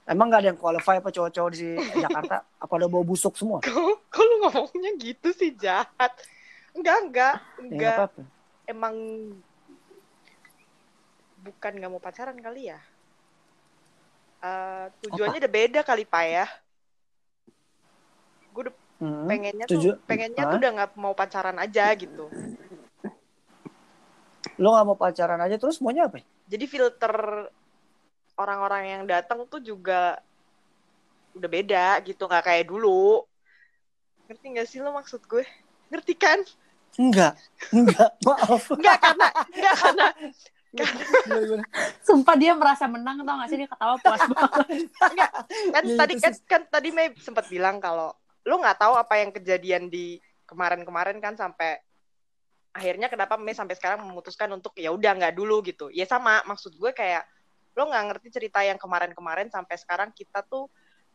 Emang 0.03 0.27
nggak 0.27 0.41
ada 0.43 0.49
yang 0.51 0.59
qualify 0.59 0.99
apa 0.99 1.15
cowok-cowok 1.15 1.51
di 1.55 1.79
Jakarta? 1.95 2.43
Apa 2.59 2.73
ada 2.75 2.87
bau 2.91 3.07
busuk 3.07 3.39
semua? 3.39 3.63
Kok, 3.67 4.11
kok 4.11 4.23
lu 4.23 4.35
ngomongnya 4.43 4.91
gitu 4.99 5.31
sih, 5.31 5.55
jahat? 5.55 6.13
Enggak, 6.75 6.97
enggak. 7.07 7.35
Ya 7.39 7.39
nggak 7.39 7.63
Enggak. 7.63 7.97
apa-apa. 7.97 8.23
Emang 8.67 8.95
bukan 11.39 11.73
nggak 11.79 11.91
mau 11.91 12.03
pacaran 12.03 12.39
kali 12.39 12.75
ya? 12.75 12.79
Eh, 14.43 14.87
tujuannya 15.07 15.39
udah 15.39 15.53
beda 15.53 15.81
kali, 15.87 16.03
Pak 16.03 16.25
ya. 16.27 16.47
Gue 18.51 18.63
udah 18.69 18.75
Hmm. 18.99 19.27
pengennya 19.27 19.67
Tuju- 19.67 19.99
tuh 19.99 20.07
pengennya 20.07 20.47
tuh 20.47 20.59
udah 20.63 20.71
nggak 20.79 20.91
mau 20.95 21.11
pacaran 21.11 21.59
aja 21.59 21.91
gitu. 21.95 22.31
Lo 24.59 24.69
nggak 24.71 24.87
mau 24.87 24.99
pacaran 24.99 25.43
aja 25.43 25.59
terus 25.59 25.83
maunya 25.83 26.07
apa? 26.07 26.23
Jadi 26.47 26.65
filter 26.67 27.15
orang-orang 28.43 28.83
yang 28.91 29.03
datang 29.07 29.47
tuh 29.47 29.63
juga 29.63 30.19
udah 31.33 31.49
beda 31.49 32.03
gitu, 32.05 32.27
nggak 32.27 32.45
kayak 32.45 32.67
dulu. 32.69 33.25
Ngerti 34.27 34.47
nggak 34.53 34.69
sih 34.69 34.79
lo 34.83 34.91
maksud 34.93 35.23
gue? 35.31 35.47
Ngerti 35.89 36.15
kan? 36.19 36.39
Enggak, 37.01 37.39
enggak, 37.73 38.11
maaf. 38.27 38.69
Nggak 38.69 38.97
karena 39.01 39.29
nggak 39.33 39.75
karena? 39.81 40.09
Sumpah 42.01 42.37
dia 42.37 42.57
merasa 42.57 42.89
menang 42.89 43.21
tau 43.29 43.37
gak 43.45 43.49
sih 43.53 43.61
dia 43.61 43.69
ketawa 43.69 43.97
puas 44.01 44.25
banget. 44.25 44.67
kan 45.77 45.83
Iya, 45.85 45.97
tadi 46.01 46.15
kan, 46.17 46.33
kan 46.49 46.63
tadi 46.69 46.89
Mei 46.89 47.13
sempat 47.21 47.45
bilang 47.53 47.77
kalau 47.77 48.17
lo 48.49 48.55
nggak 48.57 48.81
tahu 48.81 48.97
apa 48.97 49.15
yang 49.21 49.31
kejadian 49.37 49.93
di 49.93 50.17
kemarin-kemarin 50.49 51.21
kan 51.21 51.37
sampai 51.37 51.77
akhirnya 52.73 53.13
kenapa 53.13 53.37
Mei 53.37 53.53
sampai 53.53 53.77
sekarang 53.77 54.01
memutuskan 54.01 54.49
untuk 54.57 54.73
ya 54.81 54.89
udah 54.97 55.13
nggak 55.13 55.37
dulu 55.37 55.61
gitu 55.61 55.93
ya 55.93 56.09
sama 56.09 56.41
maksud 56.49 56.73
gue 56.81 56.91
kayak 56.97 57.29
lo 57.73 57.89
nggak 57.89 58.05
ngerti 58.13 58.29
cerita 58.29 58.61
yang 58.61 58.77
kemarin-kemarin 58.77 59.49
sampai 59.49 59.77
sekarang 59.81 60.13
kita 60.13 60.45
tuh 60.45 60.69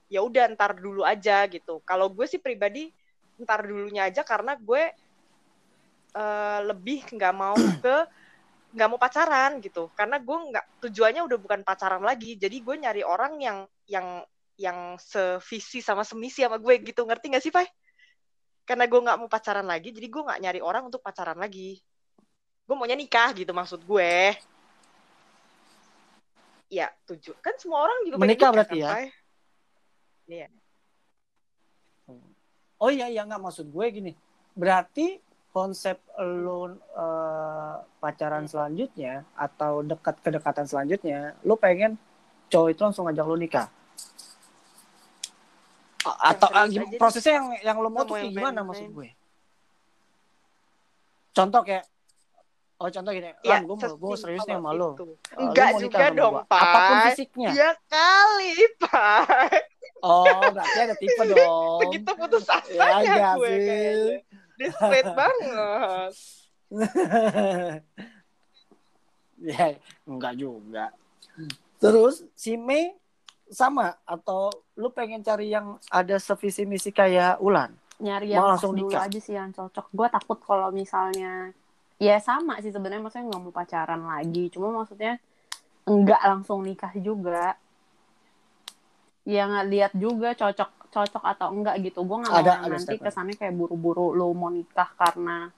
ya 0.08 0.24
udah 0.24 0.50
ntar 0.56 0.76
dulu 0.80 1.04
aja 1.04 1.46
gitu. 1.52 1.84
Kalau 1.84 2.10
gue 2.10 2.26
sih 2.26 2.42
pribadi 2.42 2.90
ntar 3.38 3.68
dulunya 3.68 4.10
aja 4.10 4.26
karena 4.26 4.58
gue 4.58 4.84
eh, 6.18 6.60
lebih 6.66 7.06
nggak 7.14 7.34
mau 7.36 7.56
ke 7.84 7.96
nggak 8.74 8.88
mau 8.90 9.00
pacaran 9.00 9.62
gitu. 9.62 9.92
Karena 9.94 10.18
gue 10.18 10.38
nggak 10.54 10.66
tujuannya 10.88 11.22
udah 11.28 11.38
bukan 11.38 11.62
pacaran 11.62 12.02
lagi. 12.02 12.40
Jadi 12.40 12.58
gue 12.64 12.76
nyari 12.82 13.04
orang 13.06 13.38
yang 13.38 13.58
yang 13.86 14.08
yang 14.58 14.98
sevisi 14.98 15.86
sama 15.86 16.02
semisi 16.02 16.42
sama 16.42 16.58
gue 16.58 16.82
gitu. 16.82 17.06
Ngerti 17.06 17.26
gak 17.30 17.44
sih 17.46 17.54
Pai? 17.54 17.70
Karena 18.66 18.90
gue 18.90 19.00
nggak 19.00 19.18
mau 19.22 19.30
pacaran 19.30 19.64
lagi 19.64 19.94
jadi 19.94 20.08
gue 20.10 20.22
nggak 20.28 20.40
nyari 20.42 20.60
orang 20.66 20.90
untuk 20.90 21.06
pacaran 21.06 21.38
lagi. 21.38 21.78
Gue 22.68 22.76
maunya 22.76 22.98
nikah 22.98 23.32
gitu 23.38 23.54
maksud 23.54 23.86
gue 23.86 24.36
ya 26.68 26.92
tujuh 27.08 27.36
kan 27.40 27.56
semua 27.56 27.88
orang 27.88 28.00
juga 28.04 28.16
Menikah 28.20 28.52
nikah 28.52 28.52
berarti 28.52 28.78
kan, 28.84 28.88
ya? 28.88 28.96
Iya. 30.28 30.48
Oh 32.78 32.92
iya 32.94 33.08
iya 33.10 33.26
nggak 33.26 33.42
maksud 33.42 33.72
gue 33.72 33.86
gini. 33.90 34.12
Berarti 34.54 35.18
konsep 35.56 35.98
lo 36.22 36.78
eh, 36.78 37.76
pacaran 37.98 38.46
selanjutnya 38.46 39.26
atau 39.34 39.82
dekat 39.82 40.22
kedekatan 40.22 40.70
selanjutnya, 40.70 41.34
lo 41.42 41.58
pengen 41.58 41.98
cowok 42.54 42.70
itu 42.70 42.82
langsung 42.84 43.10
ngajak 43.10 43.26
lo 43.26 43.38
nikah? 43.40 43.68
Atau 46.06 46.48
ah, 46.54 46.70
prosesnya 47.02 47.42
yang 47.42 47.48
yang 47.74 47.78
lo 47.82 47.90
mau 47.90 48.06
tuh 48.06 48.22
kayak 48.22 48.32
gimana 48.36 48.62
maksud 48.62 48.94
gue? 48.94 49.10
Contoh 51.34 51.62
kayak 51.66 51.86
Oh 52.78 52.88
contoh 52.88 53.10
gini, 53.10 53.34
Ya, 53.42 53.58
Lan, 53.58 53.66
gue 53.66 53.76
mau 53.76 53.90
gue 53.90 54.16
serius 54.16 54.46
nih 54.46 54.54
sama 54.54 54.70
lo. 54.70 54.94
Enggak 55.34 55.82
juga 55.82 56.14
dong, 56.14 56.34
gua. 56.38 56.46
Apa 56.46 56.78
pun 56.80 56.98
fisiknya. 57.10 57.50
Ya 57.50 57.70
kali, 57.90 58.54
Pak. 58.78 59.66
Oh, 59.98 60.30
berarti 60.54 60.78
ada 60.80 60.94
tipe 60.94 61.24
dong. 61.34 61.82
Begitu 61.84 62.12
putus 62.14 62.46
asa 62.46 62.70
Ya, 62.70 63.02
ya, 63.02 63.30
gue 63.34 63.50
sih. 63.50 63.66
kayaknya. 64.62 65.10
Banget. 65.10 66.12
ya, 69.42 69.66
enggak 70.06 70.34
juga. 70.36 70.86
Terus 71.78 72.26
si 72.34 72.58
Mei 72.58 72.94
sama 73.48 73.98
atau 74.04 74.50
lu 74.74 74.90
pengen 74.90 75.22
cari 75.22 75.50
yang 75.50 75.82
ada 75.88 76.18
sevisi 76.18 76.62
misi 76.62 76.90
kayak 76.92 77.40
Ulan? 77.40 77.74
nyari 77.98 78.30
Mau 78.30 78.34
yang 78.38 78.46
langsung 78.54 78.78
dulu 78.78 78.94
nikah? 78.94 79.10
aja 79.10 79.18
sih 79.18 79.34
yang 79.34 79.50
cocok 79.50 79.90
gue 79.90 80.08
takut 80.14 80.38
kalau 80.46 80.70
misalnya 80.70 81.50
ya 81.98 82.18
sama 82.20 82.62
sih 82.62 82.70
sebenarnya 82.70 83.02
maksudnya 83.02 83.26
nggak 83.28 83.42
mau 83.42 83.52
pacaran 83.52 84.02
lagi 84.02 84.50
cuma 84.50 84.70
maksudnya 84.72 85.18
enggak 85.84 86.22
langsung 86.22 86.62
nikah 86.62 86.94
juga 86.96 87.58
ya 89.24 89.44
nggak 89.44 89.68
lihat 89.68 89.92
juga 89.94 90.32
cocok 90.32 90.72
cocok 90.88 91.24
atau 91.26 91.48
enggak 91.52 91.76
gitu 91.82 92.00
gue 92.02 92.18
nggak 92.18 92.32
mau 92.32 92.40
Ada- 92.40 92.60
ada 92.62 92.70
nanti 92.72 92.86
statement. 92.96 93.04
kesannya 93.04 93.36
kayak 93.36 93.54
buru-buru 93.54 94.14
lo 94.14 94.32
mau 94.32 94.48
nikah 94.48 94.88
karena 94.94 95.52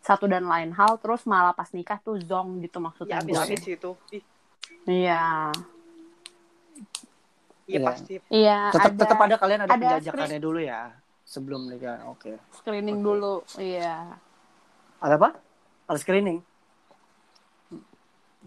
satu 0.00 0.26
dan 0.26 0.44
lain 0.44 0.72
hal 0.72 0.96
terus 0.96 1.22
malah 1.24 1.52
pas 1.52 1.68
nikah 1.70 1.98
tuh 1.98 2.18
zong 2.18 2.58
gitu 2.58 2.78
maksudnya 2.78 3.18
Ya 3.18 3.22
habis-habis 3.22 3.60
gue. 3.60 3.76
itu. 3.76 3.90
Ih, 4.10 4.24
iya 4.88 5.52
Iya 7.62 7.78
Iya. 7.78 7.86
pasti. 7.86 8.14
iya 8.28 8.58
Tetap 8.70 8.82
ada 8.88 8.98
tetap 8.98 9.18
ada 9.20 9.36
kalian 9.36 9.60
ada, 9.60 9.66
ada 9.68 9.74
penjajakannya 9.76 10.38
dulu 10.38 10.58
ya 10.58 10.90
sebelum 11.22 11.66
nikah. 11.66 12.08
Oke. 12.08 12.34
screening 12.52 12.98
Oke. 12.98 13.04
dulu 13.04 13.34
iya 13.56 14.16
Ada 15.02 15.18
apa? 15.18 15.34
Ada 15.90 15.98
screening. 15.98 16.38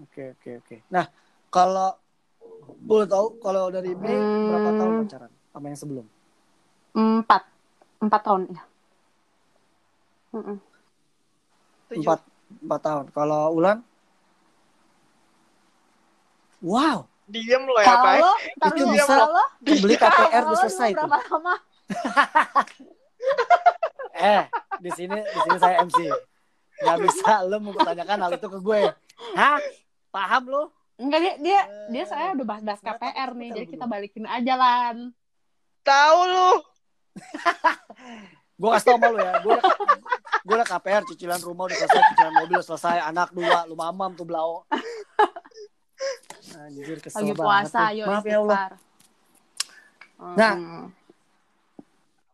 Oke 0.02 0.36
oke 0.36 0.50
oke. 0.64 0.76
Nah 0.88 1.08
kalau 1.48 1.96
boleh 2.82 3.04
tahu 3.06 3.40
kalau 3.40 3.68
dari 3.70 3.92
Mei 3.94 4.16
Hmm. 4.16 4.48
berapa 4.48 4.70
tahun 4.74 4.94
pacaran 5.02 5.32
sama 5.52 5.66
yang 5.68 5.80
sebelum? 5.80 6.06
empat 6.96 7.44
empat 8.00 8.22
tahun 8.24 8.42
ya. 8.50 8.64
Empat 11.92 12.20
empat 12.64 12.80
tahun. 12.82 13.06
Kalau 13.12 13.52
Ulan? 13.52 13.84
Wow, 16.64 17.06
Diem 17.28 17.62
lo 17.62 17.78
ya, 17.78 17.94
Pak. 17.94 18.16
Itu 18.48 18.68
dulu, 18.74 18.96
bisa 18.96 19.14
kalau 19.14 19.44
beli 19.62 19.96
KPR 19.96 20.42
udah 20.42 20.50
lu 20.50 20.56
selesai 20.58 20.90
tuh. 20.92 21.04
berapa 21.04 21.20
lama? 21.30 21.56
Eh, 24.16 24.48
di 24.80 24.90
sini 24.90 25.20
di 25.20 25.40
sini 25.44 25.58
saya 25.60 25.84
MC. 25.84 26.00
Gak 26.82 26.98
bisa 27.04 27.32
lu 27.48 27.58
mempertanyakan 27.62 28.18
hal 28.26 28.32
itu 28.36 28.48
ke 28.52 28.60
gue. 28.60 28.82
Hah? 29.38 29.60
Paham 30.12 30.44
lu? 30.52 30.64
Enggak 30.96 31.20
dia 31.24 31.34
dia 31.40 31.60
Eh, 31.68 31.92
dia 31.92 32.04
saya 32.08 32.32
udah 32.36 32.46
bahas-bahas 32.48 32.80
KPR 32.80 33.36
nih, 33.36 33.50
jadi 33.52 33.68
kita 33.68 33.86
balikin 33.88 34.26
aja 34.28 34.54
lan. 34.56 35.12
Tahu 35.84 36.20
lu. 36.24 36.52
Gue 38.56 38.72
kasih 38.72 38.96
tau 38.96 38.96
sama 38.96 39.08
lu 39.12 39.20
ya. 39.20 39.34
Gue 39.44 39.52
udah, 39.60 39.76
gue 40.48 40.56
udah 40.56 40.68
KPR, 40.68 41.04
cicilan 41.12 41.44
rumah 41.44 41.68
udah 41.68 41.76
selesai, 41.76 42.02
cicilan 42.16 42.34
mobil 42.40 42.56
udah 42.56 42.68
selesai, 42.72 42.98
anak 43.04 43.36
dua, 43.36 43.68
lu 43.68 43.76
mamam 43.76 44.16
tuh 44.16 44.24
belau. 44.24 44.64
Anjir, 46.56 47.04
kesel 47.04 47.20
Lagi 47.20 47.32
banget. 47.36 47.44
puasa, 47.44 47.82
nih. 47.92 48.00
yuk 48.00 48.08
Maaf 48.08 48.24
ya 48.24 48.38
Allah. 48.40 48.60
Nah. 50.40 50.56
Mm. 50.56 50.88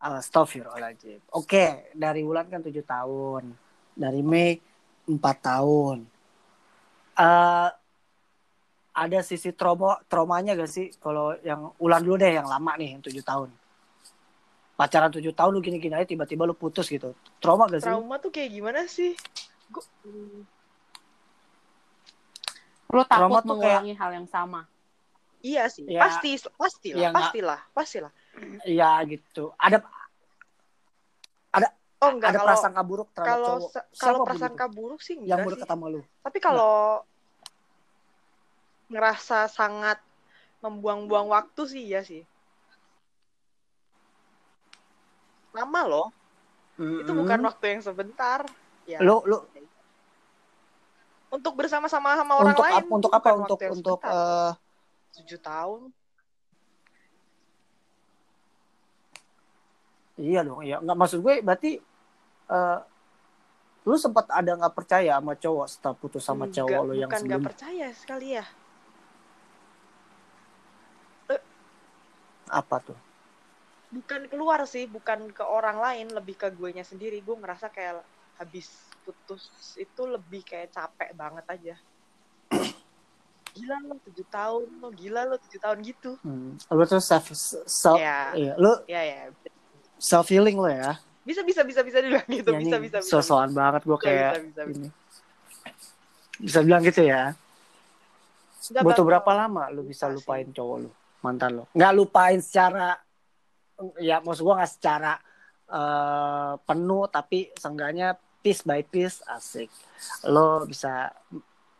Astagfirullahaladzim. 0.02 1.22
Oke, 1.34 1.90
dari 1.94 2.22
Wulan 2.22 2.50
kan 2.50 2.62
tujuh 2.62 2.86
tahun. 2.86 3.54
Dari 3.94 4.22
Mei 4.24 4.58
empat 5.08 5.38
tahun. 5.44 6.06
Eh 7.18 7.70
ada 8.92 9.20
sisi 9.24 9.56
trauma 9.56 9.96
traumanya 10.12 10.52
gak 10.54 10.68
sih? 10.68 10.92
Kalau 11.00 11.32
yang 11.48 11.72
Ulan 11.80 12.04
dulu 12.04 12.20
deh, 12.20 12.36
yang 12.36 12.48
lama 12.48 12.76
nih, 12.76 12.96
yang 12.98 13.02
tujuh 13.02 13.24
tahun. 13.24 13.48
Pacaran 14.76 15.14
tujuh 15.14 15.32
tahun 15.32 15.52
lu 15.54 15.62
gini-gini 15.64 15.94
aja 15.96 16.04
tiba-tiba 16.04 16.44
lu 16.44 16.52
putus 16.58 16.92
gitu. 16.92 17.16
Trauma 17.40 17.72
gak 17.72 17.82
sih? 17.82 17.88
Trauma 17.88 18.20
tuh 18.20 18.32
kayak 18.34 18.52
gimana 18.52 18.84
sih? 18.92 19.16
Gue 19.72 19.84
Lu 22.92 23.02
Trauma 23.08 23.40
takut 23.40 23.56
tuh 23.56 23.64
kayak- 23.64 23.80
mengulangi 23.80 23.94
hal 23.96 24.12
yang 24.12 24.28
sama. 24.28 24.68
Iya 25.42 25.66
sih, 25.74 25.90
Ya, 25.90 26.06
pasti, 26.06 26.38
pastilah, 26.54 27.02
ya 27.02 27.10
pastilah, 27.10 27.60
pastilah. 27.74 28.12
Iya 28.62 29.02
gitu. 29.10 29.50
Ada 29.58 29.82
Oh 32.02 32.10
enggak 32.10 32.34
ada 32.34 32.42
kalau 32.42 32.50
prasangka 32.50 32.82
buruk 32.82 33.10
terhadap 33.14 33.30
kalau 33.30 33.54
cowok. 33.62 33.72
kalau 34.02 34.20
prasangka 34.26 34.66
buruk 34.74 35.02
sih 35.06 35.22
itu 35.22 35.30
yang 35.30 35.46
enggak 35.46 35.54
udah 35.54 35.58
sih. 35.58 35.64
ketemu 35.70 35.86
lu. 35.86 36.02
Tapi 36.26 36.38
kalau 36.42 36.76
ngerasa 38.90 39.40
sangat 39.46 40.02
membuang-buang 40.66 41.30
waktu 41.30 41.62
sih 41.70 41.84
ya 41.86 42.02
sih. 42.02 42.26
Lama 45.54 45.82
loh. 45.86 46.08
Itu 46.82 47.14
bukan 47.14 47.40
waktu 47.46 47.66
yang 47.78 47.82
sebentar. 47.86 48.50
Ya. 48.90 48.98
lu 48.98 49.22
lu 49.30 49.46
Untuk 51.32 51.54
bersama-sama 51.54 52.18
sama 52.18 52.34
orang 52.42 52.58
untuk 52.58 52.66
lain. 52.66 52.84
untuk 52.90 53.12
itu 53.14 53.18
apa 53.22 53.30
untuk 53.38 53.60
yang 53.62 53.72
untuk 53.78 54.00
eh, 54.04 54.52
tujuh 55.22 55.40
tahun. 55.40 55.82
Iya 60.20 60.42
dong, 60.44 60.62
iya. 60.66 60.78
Nggak 60.82 60.98
maksud 60.98 61.20
gue 61.24 61.40
berarti 61.40 61.72
eh 62.52 62.80
lu 63.82 63.98
sempat 63.98 64.30
ada 64.30 64.54
nggak 64.54 64.76
percaya 64.78 65.18
sama 65.18 65.34
cowok 65.34 65.66
setelah 65.66 65.96
putus 65.98 66.22
sama 66.22 66.46
Enggak, 66.46 66.56
cowok 66.62 66.82
lu 66.86 66.94
yang 66.94 67.10
bukan 67.10 67.24
nggak 67.26 67.48
percaya 67.50 67.88
sekali 67.98 68.28
ya. 68.38 68.46
Apa 72.52 72.84
tuh? 72.84 73.00
Bukan 73.92 74.28
keluar 74.28 74.64
sih, 74.68 74.86
bukan 74.88 75.32
ke 75.32 75.44
orang 75.44 75.80
lain, 75.80 76.12
lebih 76.12 76.36
ke 76.36 76.52
gue 76.52 76.70
nya 76.76 76.84
sendiri. 76.84 77.24
Gue 77.24 77.40
ngerasa 77.40 77.72
kayak 77.72 78.04
habis 78.38 78.92
putus 79.02 79.48
itu 79.80 80.02
lebih 80.06 80.44
kayak 80.46 80.76
capek 80.76 81.16
banget 81.16 81.46
aja. 81.48 81.76
Gila 83.56 83.76
lo 83.88 83.96
tujuh 84.04 84.28
tahun, 84.32 84.68
lo 84.80 84.90
gila 84.96 85.22
lo 85.28 85.36
tujuh 85.42 85.60
tahun 85.60 85.80
gitu. 85.84 86.16
Hmm. 86.24 86.56
Lu 86.56 86.84
tuh 86.88 87.04
self 87.04 87.32
self 87.68 88.00
Ya, 88.00 88.32
iya, 88.32 88.54
lu 88.56 88.72
ya, 88.88 89.02
ya. 89.04 89.28
self 90.00 90.32
healing 90.32 90.56
lo 90.56 90.72
ya. 90.72 91.00
Bisa, 91.22 91.46
bisa, 91.46 91.62
bisa, 91.62 91.86
bisa 91.86 91.98
dibilang 92.02 92.26
gitu. 92.30 92.50
Ya, 92.50 92.60
bisa, 92.60 92.78
bisa, 92.82 92.98
bisa. 93.02 93.10
Sosokan 93.10 93.54
banget 93.54 93.86
gue 93.86 93.98
Bisa, 93.98 94.06
kayak 94.10 94.32
bisa, 94.34 94.42
bisa, 94.42 94.62
bisa. 94.66 94.78
ini. 94.78 94.90
Bisa 96.42 96.60
bilang 96.66 96.82
gitu 96.82 97.02
ya. 97.06 97.38
Nggak 98.62 98.84
Butuh 98.86 99.06
berapa 99.06 99.32
lama 99.34 99.74
lu 99.74 99.82
bisa 99.82 100.06
Bisa 100.06 100.18
lupain 100.22 100.46
cowok 100.54 100.78
lu, 100.86 100.90
mantan 101.26 101.50
lu? 101.62 101.64
Nggak 101.74 101.94
lupain 101.98 102.40
secara 102.42 102.98
ya 103.98 104.22
maksud 104.22 104.46
gua 104.46 104.62
nggak 104.62 104.74
secara 104.78 105.18
eh, 105.66 106.54
penuh 106.62 107.10
tapi 107.10 107.50
seenggaknya 107.58 108.14
piece 108.46 108.62
by 108.62 108.86
piece 108.86 109.26
asik. 109.26 109.70
Lo 110.30 110.66
bisa 110.70 111.10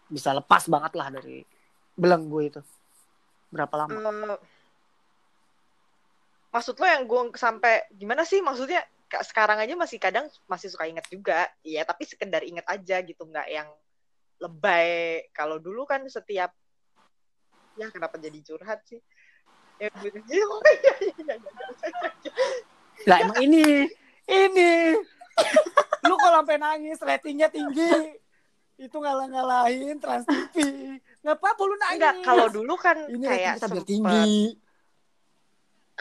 bisa 0.10 0.34
lepas 0.34 0.66
banget 0.66 0.94
lah 0.98 1.08
dari 1.14 1.46
belenggu 1.94 2.40
itu. 2.42 2.62
Berapa 3.54 3.86
lama? 3.86 3.94
Eh, 3.94 4.40
maksud 6.52 6.76
lo 6.82 6.86
yang 6.90 7.06
gue 7.06 7.22
sampai 7.38 7.88
gimana 7.94 8.26
sih 8.28 8.42
maksudnya 8.42 8.84
sekarang 9.28 9.60
aja 9.60 9.76
masih 9.76 10.00
kadang 10.00 10.32
masih 10.48 10.72
suka 10.72 10.88
inget 10.88 11.04
juga 11.12 11.52
iya 11.68 11.84
tapi 11.84 12.08
sekedar 12.08 12.42
inget 12.48 12.64
aja 12.64 13.04
gitu 13.04 13.28
nggak 13.28 13.48
yang 13.52 13.68
lebay 14.40 15.28
kalau 15.36 15.60
dulu 15.60 15.84
kan 15.84 16.02
setiap 16.08 16.56
ya 17.76 17.88
kenapa 17.92 18.16
jadi 18.16 18.40
curhat 18.40 18.80
sih 18.88 19.04
Ya, 19.82 19.90
iya, 20.06 20.14
iya, 20.30 20.94
iya. 21.18 21.36
Lah 23.10 23.18
emang 23.26 23.42
ini, 23.42 23.90
ini. 24.30 24.74
Lu 26.06 26.16
kalau 26.22 26.46
sampai 26.46 26.62
nangis 26.62 27.02
ratingnya 27.02 27.50
tinggi. 27.50 28.14
Itu 28.78 29.02
ngalah-ngalahin 29.02 29.98
Trans 29.98 30.30
TV. 30.30 30.54
Nggak 31.26 31.34
apa-apa 31.34 31.62
lu 31.66 31.76
nangis. 31.82 31.98
Enggak, 31.98 32.16
kalau 32.22 32.48
dulu 32.54 32.78
kan 32.78 32.98
ini 33.10 33.26
kayak 33.26 33.58
sempet 33.58 33.90
tinggi. 33.90 34.54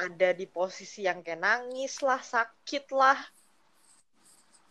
Ada 0.01 0.33
di 0.33 0.49
posisi 0.49 1.05
yang 1.05 1.21
kayak 1.21 1.41
nangis 1.45 2.01
lah, 2.01 2.17
sakit 2.17 2.89
lah. 2.97 3.21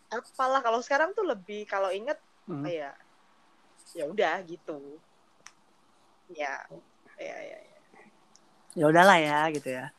Apalah 0.09 0.65
kalau 0.65 0.81
sekarang 0.81 1.13
tuh 1.13 1.21
lebih 1.21 1.69
kalau 1.69 1.93
inget 1.93 2.17
Hmm. 2.49 2.65
ya 2.65 2.89
ya 3.93 4.09
udah 4.09 4.41
gitu. 4.41 4.97
Ya, 6.33 6.65
ya, 7.21 7.37
ya, 7.45 7.57
ya. 7.61 7.81
Ya 8.73 8.85
udahlah 8.89 9.17
ya 9.21 9.45
gitu 9.53 9.69
ya. 9.69 9.93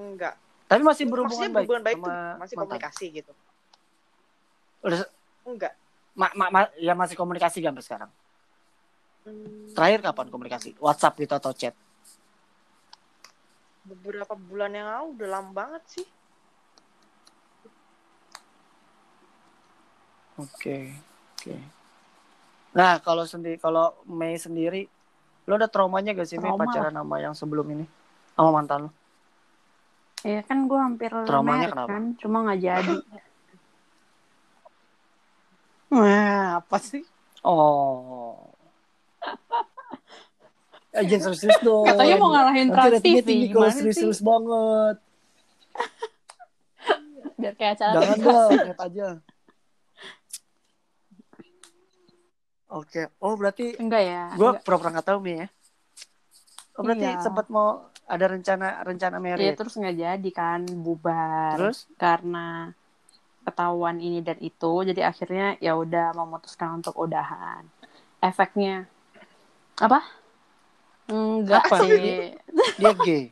Enggak. 0.00 0.36
Tapi 0.64 0.80
masih 0.80 1.04
berhubungan 1.04 1.28
Maksudnya 1.28 1.52
baik, 1.52 1.68
berhubungan 1.68 1.84
baik 1.84 1.96
sama 2.00 2.04
tuh 2.08 2.16
masih 2.40 2.54
mantan. 2.56 2.64
komunikasi 2.64 3.06
gitu. 3.12 3.32
Udah, 4.80 4.98
Enggak. 5.44 5.72
ma- 6.16 6.32
ma- 6.32 6.52
ma- 6.52 6.74
ya 6.80 6.96
masih 6.96 7.16
komunikasi 7.16 7.60
gak 7.60 7.76
sampai 7.76 7.84
sekarang? 7.84 8.10
Hmm, 9.28 9.72
Terakhir 9.76 10.00
kapan 10.00 10.26
komunikasi? 10.32 10.68
WhatsApp 10.80 11.20
gitu 11.20 11.32
atau 11.36 11.52
chat? 11.52 11.76
Beberapa 13.92 14.34
bulan 14.34 14.72
yang 14.72 14.88
lalu 14.88 15.06
udah 15.20 15.28
lama 15.28 15.50
banget 15.52 15.82
sih. 16.00 16.06
Oke, 20.40 20.96
oke. 21.36 21.56
Nah, 22.72 22.96
kalau 23.04 23.28
sendiri 23.28 23.60
kalau 23.60 23.92
Mei 24.08 24.40
sendiri, 24.40 24.88
lo 25.44 25.60
ada 25.60 25.68
traumanya 25.68 26.16
gak 26.16 26.24
sih 26.24 26.40
Mei 26.40 26.56
pacaran 26.56 26.96
sama 26.96 27.20
yang 27.20 27.36
sebelum 27.36 27.68
ini? 27.68 27.84
Sama 28.32 28.48
mantan 28.48 28.88
lo? 28.88 28.90
Iya 30.22 30.46
kan 30.46 30.70
gue 30.70 30.78
hampir 30.78 31.10
Traumanya 31.26 31.66
married 31.66 31.74
kenapa? 31.74 31.90
kan, 31.90 32.04
cuma 32.14 32.46
nggak 32.46 32.60
jadi. 32.62 32.96
Wah, 35.98 36.62
apa 36.62 36.76
sih? 36.78 37.02
Oh. 37.42 38.21
Eh, 40.92 41.04
jangan 41.08 41.32
serius 41.32 41.60
dong. 41.64 41.88
Katanya 41.88 42.16
mau 42.20 42.30
ngalahin 42.30 42.68
Nanti 42.68 42.76
Trans 42.76 43.00
TV, 43.00 43.16
tinggi 43.24 43.46
kalau 43.48 43.70
serius-serius 43.72 44.20
banget. 44.20 44.96
Biar 47.40 47.54
kayak 47.56 47.72
acara 47.74 47.92
Jangan 47.96 48.18
dong, 48.20 48.50
lihat 48.60 48.80
aja. 48.80 49.06
Oke. 52.68 53.02
Oh, 53.20 53.36
berarti 53.36 53.76
Enggak 53.76 54.02
ya. 54.04 54.22
gue 54.32 54.50
pura-pura 54.60 54.92
nggak 54.92 55.06
tahu 55.06 55.18
Mi 55.20 55.32
ya. 55.40 55.46
Oh, 56.76 56.80
berarti 56.80 57.04
Iya. 57.04 57.20
sempat 57.20 57.48
mau 57.48 57.88
ada 58.04 58.24
rencana 58.28 58.80
rencana 58.82 59.16
Iya 59.16 59.22
married. 59.22 59.56
terus 59.56 59.76
nggak 59.76 59.96
jadi 59.96 60.30
kan 60.32 60.60
bubar. 60.80 61.56
Terus? 61.60 61.84
karena 61.96 62.72
ketahuan 63.42 63.98
ini 63.98 64.22
dan 64.22 64.38
itu, 64.38 64.86
jadi 64.86 65.08
akhirnya 65.08 65.58
ya 65.58 65.74
udah 65.74 66.14
memutuskan 66.14 66.78
untuk 66.80 66.94
udahan. 66.96 67.66
Efeknya 68.22 68.86
apa? 69.76 70.00
Enggak 71.10 71.62
Apa? 71.66 71.76
sih. 71.82 72.34
Dia 72.78 72.92
gay. 73.02 73.24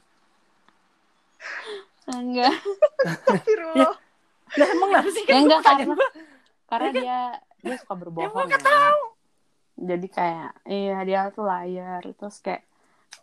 Enggak. 2.10 2.54
Astagfirullah. 3.06 3.94
Lah 4.58 4.68
emang 4.74 4.90
sih? 5.14 5.24
Ya 5.30 5.36
enggak 5.38 5.60
karena 5.62 5.94
karena 6.66 6.88
dia 6.94 7.18
dia 7.62 7.74
suka 7.78 7.94
berbohong. 7.94 8.34
nggak 8.34 8.62
ya. 8.62 8.90
Jadi 9.80 10.06
kayak 10.10 10.50
iya 10.68 10.98
dia 11.06 11.20
tuh 11.32 11.46
liar 11.46 12.02
terus 12.02 12.42
kayak 12.42 12.66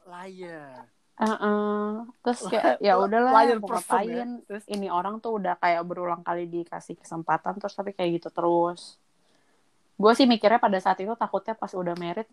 Liar. 0.07 0.87
"Eh-eh." 1.17 1.89
terus 2.21 2.39
kayak 2.45 2.77
ya 2.77 2.95
udahlah 3.01 3.33
ya. 3.43 3.57
ngapain 3.57 4.29
Terus? 4.45 4.63
ini 4.69 4.87
orang 4.87 5.17
tuh 5.17 5.41
udah 5.41 5.57
kayak 5.57 5.81
berulang 5.83 6.21
kali 6.21 6.45
dikasih 6.45 6.93
kesempatan 6.95 7.57
terus 7.57 7.73
tapi 7.73 7.91
kayak 7.97 8.21
gitu 8.21 8.29
terus 8.29 9.01
gue 9.97 10.11
sih 10.13 10.29
mikirnya 10.29 10.61
pada 10.61 10.77
saat 10.77 11.01
itu 11.01 11.09
takutnya 11.17 11.57
pas 11.57 11.73
udah 11.73 11.97
merit 11.97 12.29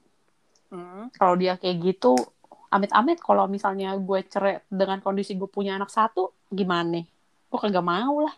Mm. 0.74 1.14
kalau 1.14 1.38
dia 1.38 1.54
kayak 1.54 1.78
gitu 1.94 2.18
amit-amit 2.66 3.22
kalau 3.22 3.46
misalnya 3.46 3.94
gue 3.94 4.26
cerai 4.26 4.58
dengan 4.66 4.98
kondisi 4.98 5.38
gue 5.38 5.46
punya 5.46 5.78
anak 5.78 5.94
satu 5.94 6.34
gimana 6.50 6.98
nih 6.98 7.06
gue 7.46 7.58
kagak 7.62 7.86
mau 7.86 8.18
lah 8.26 8.34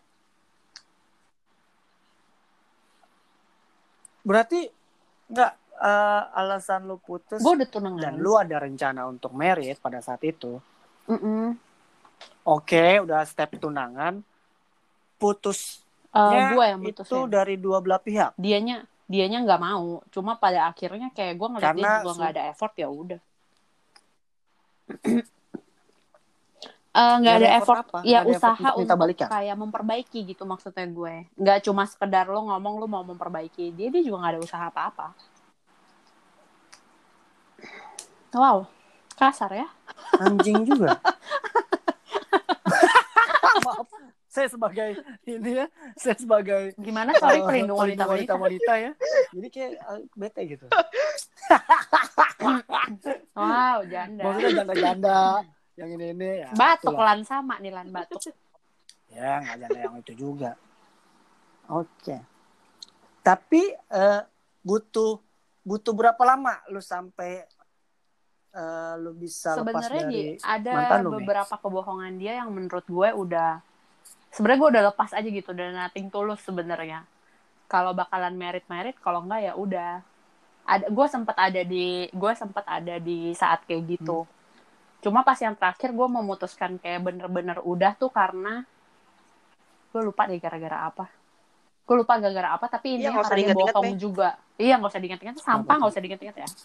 Berarti 4.27 4.67
nggak 5.31 5.53
eh, 5.87 6.23
alasan 6.35 6.91
lu 6.91 6.99
putus 6.99 7.39
gue 7.39 7.53
udah 7.63 7.69
tunangan 7.71 8.03
dan 8.03 8.13
lu 8.19 8.35
ada 8.35 8.59
rencana 8.59 9.07
untuk 9.07 9.31
married 9.31 9.79
pada 9.79 10.03
saat 10.03 10.19
itu. 10.27 10.59
Mm-mm. 11.07 11.55
Oke, 12.43 12.99
udah 13.07 13.23
step 13.23 13.55
tunangan. 13.63 14.19
Putusnya 15.23 15.87
Eh, 16.17 16.49
gue 16.57 16.65
yang 16.65 16.81
itu 16.81 17.05
mutusin 17.05 17.29
dari 17.29 17.55
dua 17.61 17.79
belah 17.85 18.01
pihak. 18.01 18.33
dianya 18.41 18.89
dianya 19.07 19.39
nggak 19.47 19.63
mau. 19.63 20.03
Cuma 20.11 20.35
pada 20.39 20.67
akhirnya 20.71 21.11
kayak 21.15 21.35
gue 21.39 21.49
ngeliat 21.49 21.73
dia 21.75 21.83
Karena 21.83 21.99
juga 22.03 22.11
su- 22.13 22.19
nggak 22.19 22.33
ada 22.35 22.43
effort 22.51 22.75
ya 22.79 22.89
udah. 22.91 23.21
Eh, 26.97 27.17
nggak 27.21 27.37
ada 27.45 27.51
effort, 27.61 27.77
effort 27.77 27.89
apa? 27.93 27.99
ya 28.01 28.09
Nggak 28.09 28.09
ada 28.09 28.33
effort 28.33 28.41
usaha 28.41 28.69
untuk 28.73 28.81
minta 28.81 28.95
untuk 28.97 29.27
kayak 29.29 29.57
memperbaiki 29.61 30.19
gitu 30.33 30.43
maksudnya 30.49 30.87
gue. 30.89 31.15
Nggak 31.37 31.59
cuma 31.69 31.85
sekedar 31.85 32.25
lo 32.25 32.41
ngomong 32.49 32.75
lo 32.81 32.87
mau 32.89 33.05
memperbaiki. 33.05 33.69
Dia 33.77 33.93
dia 33.93 34.01
juga 34.01 34.25
nggak 34.25 34.33
ada 34.33 34.41
usaha 34.41 34.65
apa-apa. 34.73 35.13
Wow 38.33 38.65
kasar 39.17 39.51
ya. 39.53 39.69
Anjing 40.21 40.65
juga. 40.65 40.97
Saya 44.37 44.53
sebagai 44.53 45.01
ini 45.33 45.65
ya, 45.65 45.67
saya 45.97 46.17
sebagai 46.21 46.77
gimana 46.77 47.17
sorry 47.17 47.41
eh, 47.41 47.45
perlindungan 47.49 47.89
wanita 47.89 48.05
wanita 48.05 48.35
wanita 48.37 48.73
ya. 48.77 48.93
Jadi 49.33 49.49
kayak 49.49 49.73
eh, 49.81 50.01
bete 50.13 50.41
gitu. 50.45 50.67
wow 53.33 53.81
janda 53.89 54.23
Maksudnya 54.29 54.53
janda-janda 54.61 55.19
yang 55.77 55.89
ini 55.97 56.07
ini 56.13 56.29
ya. 56.45 56.49
batuk 56.53 56.97
lan 57.01 57.25
sama 57.25 57.57
nih 57.65 57.73
lan 57.73 57.89
batuk 57.89 58.21
Ya, 59.09 59.41
nggak 59.41 59.57
janda 59.65 59.79
yang 59.89 59.97
itu 60.05 60.13
juga. 60.13 60.53
Oke. 61.73 62.21
Tapi 63.25 63.73
eh, 63.73 64.21
butuh 64.61 65.17
butuh 65.65 65.95
berapa 65.97 66.23
lama 66.29 66.61
lu 66.69 66.85
sampai 66.85 67.41
eh, 68.53 68.95
lu 69.01 69.17
bisa 69.17 69.57
lepas 69.57 69.65
sebenarnya 69.65 70.05
dari 70.05 70.37
di- 70.37 70.45
ada 70.45 70.73
mantan 70.77 71.01
lu, 71.09 71.11
beberapa 71.17 71.55
kebohongan 71.57 72.13
dia 72.21 72.45
yang 72.45 72.53
menurut 72.53 72.85
gue 72.85 73.09
udah 73.17 73.65
sebenarnya 74.37 74.61
gue 74.61 74.71
udah 74.77 74.85
lepas 74.93 75.11
aja 75.17 75.25
gitu 75.25 75.57
dan 75.57 75.73
nothing 75.73 76.13
tulus 76.13 76.45
sebenarnya. 76.45 77.09
Kalau 77.73 77.97
bakalan 77.97 78.37
merit 78.37 78.69
merit 78.69 79.01
kalau 79.01 79.25
enggak 79.25 79.49
ya 79.49 79.53
udah. 79.57 80.05
Ada 80.69 80.93
gue 80.93 81.07
sempat 81.09 81.37
ada 81.41 81.63
di 81.65 82.13
gue 82.13 82.33
sempat 82.37 82.65
ada 82.69 83.01
di 83.01 83.33
saat 83.33 83.65
kayak 83.65 83.97
gitu. 83.97 84.29
Hmm. 84.29 84.35
cuma 84.97 85.23
pas 85.23 85.39
yang 85.39 85.55
terakhir 85.55 85.95
gue 85.95 86.09
memutuskan 86.09 86.83
kayak 86.83 87.05
bener-bener 87.05 87.63
udah 87.63 87.95
tuh 87.95 88.11
karena 88.11 88.67
gue 89.95 90.01
lupa 90.05 90.29
deh 90.29 90.37
gara-gara 90.37 90.91
apa. 90.93 91.07
Gue 91.87 92.03
lupa 92.03 92.19
gara-gara 92.19 92.53
apa 92.53 92.67
tapi 92.67 92.99
nggak 92.99 93.15
usah 93.15 93.31
karena 93.31 93.55
dia 93.55 93.55
bohong 93.55 93.95
juga. 93.97 94.35
Iya 94.59 94.75
nggak 94.77 94.91
usah 94.91 95.01
diinget-inget 95.01 95.37
sampah 95.41 95.75
nggak 95.79 95.93
usah 95.95 96.03
diinget-inget 96.05 96.37
ya. 96.45 96.49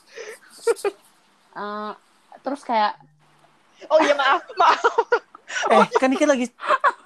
Eh, 1.52 1.94
terus 2.48 2.64
kayak 2.64 2.96
Oh 3.92 4.00
iya 4.00 4.16
maaf, 4.16 4.40
maaf. 4.56 4.80
Eh, 5.68 5.84
kan 6.00 6.08
ini 6.08 6.16
kan 6.16 6.32
lagi 6.32 6.48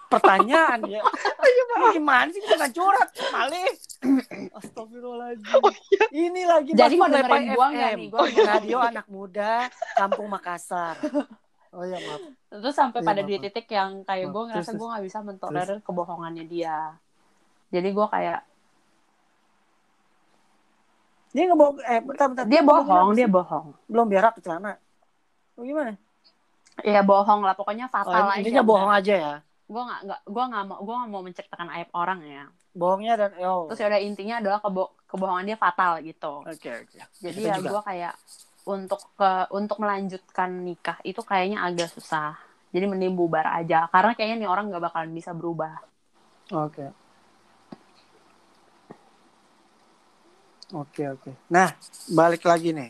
pertanyaan 0.08 0.80
ya. 0.86 1.02
Ini 1.76 1.86
gimana 1.94 2.30
sih 2.30 2.40
kita 2.40 2.68
curhat, 2.72 3.10
Malih? 3.30 3.68
Astagfirullahaladzim. 4.58 5.60
Oh, 5.60 5.72
iya. 5.92 6.06
Ini 6.10 6.42
lagi 6.44 6.72
Jadi 6.72 6.96
Mas 6.96 7.10
dengerin 7.12 7.44
gua 7.52 7.68
FM. 7.68 7.98
nih? 8.00 8.08
Gua 8.08 8.22
mau 8.24 8.46
Radio 8.48 8.78
anak 8.80 9.06
muda, 9.08 9.54
Kampung 9.94 10.28
Makassar. 10.28 10.96
Oh 11.76 11.84
iya 11.84 12.00
maaf. 12.00 12.24
terus 12.56 12.72
sampai 12.72 13.04
Iya, 13.04 13.08
pada 13.12 13.20
maaf, 13.20 13.28
di 13.28 13.36
maaf. 13.36 13.44
titik 13.44 13.68
yang 13.68 13.92
kayak 14.08 14.32
gue 14.32 14.44
ngerasa 14.48 14.72
gue 14.72 14.88
nggak 14.88 15.04
bisa 15.04 15.20
mentolerir 15.20 15.78
kebohongannya 15.84 16.48
dia 16.48 16.96
jadi 17.68 17.92
gue 17.92 18.08
kayak 18.08 18.40
Dia 21.36 21.52
nggak 21.52 21.60
bohong. 21.60 21.76
Eh, 21.84 22.00
bentar, 22.00 22.26
bentar. 22.32 22.46
dia 22.48 22.62
bohong 22.64 23.08
dia 23.12 23.28
bohong 23.28 23.68
belum 23.92 24.06
berak 24.08 24.40
ke 24.40 24.42
celana. 24.42 24.80
Oh, 25.60 25.68
gimana? 25.68 26.00
ya 26.80 27.04
bohong 27.04 27.44
lah 27.44 27.52
pokoknya 27.52 27.88
Oh, 27.88 27.92
fatal 27.92 28.24
aja 28.24 28.40
intinya 28.40 28.64
bohong 28.64 28.92
aja 28.92 29.14
ya. 29.16 29.34
Gue 29.66 29.82
nggak 29.82 30.00
nggak 30.06 30.22
gue 30.30 30.44
nggak 30.46 30.64
mau 30.70 30.78
gue 30.82 30.96
nggak 30.96 31.12
mau 31.12 31.24
menceritakan 31.26 31.70
aib 31.80 31.90
orang 31.94 32.20
ya 32.22 32.46
Bohongnya 32.76 33.14
dan 33.16 33.32
oh. 33.42 33.66
terus 33.72 33.80
ya 33.82 33.88
udah 33.88 34.02
intinya 34.04 34.36
adalah 34.44 34.60
kebo 34.60 34.84
kebohongan 35.10 35.46
dia 35.48 35.58
fatal 35.58 36.04
gitu 36.04 36.44
Oke, 36.44 36.70
oke. 36.86 36.98
jadi 37.24 37.40
Kita 37.40 37.50
ya 37.50 37.56
juga. 37.58 37.70
gue 37.72 37.82
kayak 37.88 38.14
untuk 38.66 39.02
ke 39.16 39.32
untuk 39.54 39.78
melanjutkan 39.82 40.50
nikah 40.62 40.98
itu 41.02 41.22
kayaknya 41.26 41.66
agak 41.66 41.90
susah 41.90 42.36
jadi 42.70 42.86
mending 42.86 43.16
bubar 43.16 43.48
aja 43.58 43.88
karena 43.90 44.12
kayaknya 44.14 44.46
nih 44.46 44.50
orang 44.52 44.70
nggak 44.70 44.84
bakalan 44.86 45.12
bisa 45.14 45.32
berubah 45.34 45.82
Oke. 46.54 46.94
Oke, 50.74 51.04
oke. 51.10 51.32
Nah, 51.50 51.74
balik 52.10 52.46
lagi 52.46 52.74
nih. 52.74 52.90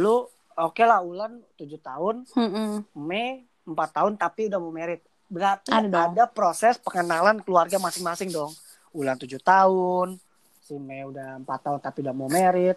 Lu 0.00 0.24
oke 0.56 0.82
lah 0.84 1.00
Ulan 1.04 1.40
7 1.56 1.76
tahun, 1.80 2.24
Mm-mm. 2.36 2.84
Mei 2.96 3.44
empat 3.62 3.96
tahun 3.96 4.16
tapi 4.16 4.48
udah 4.48 4.58
mau 4.60 4.72
merit. 4.72 5.00
Berarti 5.32 5.72
Ada 5.72 5.88
ada, 5.88 6.12
dong. 6.12 6.30
proses 6.36 6.76
pengenalan 6.76 7.40
keluarga 7.40 7.80
masing-masing 7.80 8.28
dong. 8.28 8.52
Ulan 8.92 9.16
tujuh 9.16 9.40
tahun, 9.40 10.20
si 10.60 10.76
Mei 10.76 11.08
udah 11.08 11.40
empat 11.40 11.64
tahun 11.64 11.80
tapi 11.80 12.04
udah 12.04 12.12
mau 12.12 12.28
merit. 12.28 12.76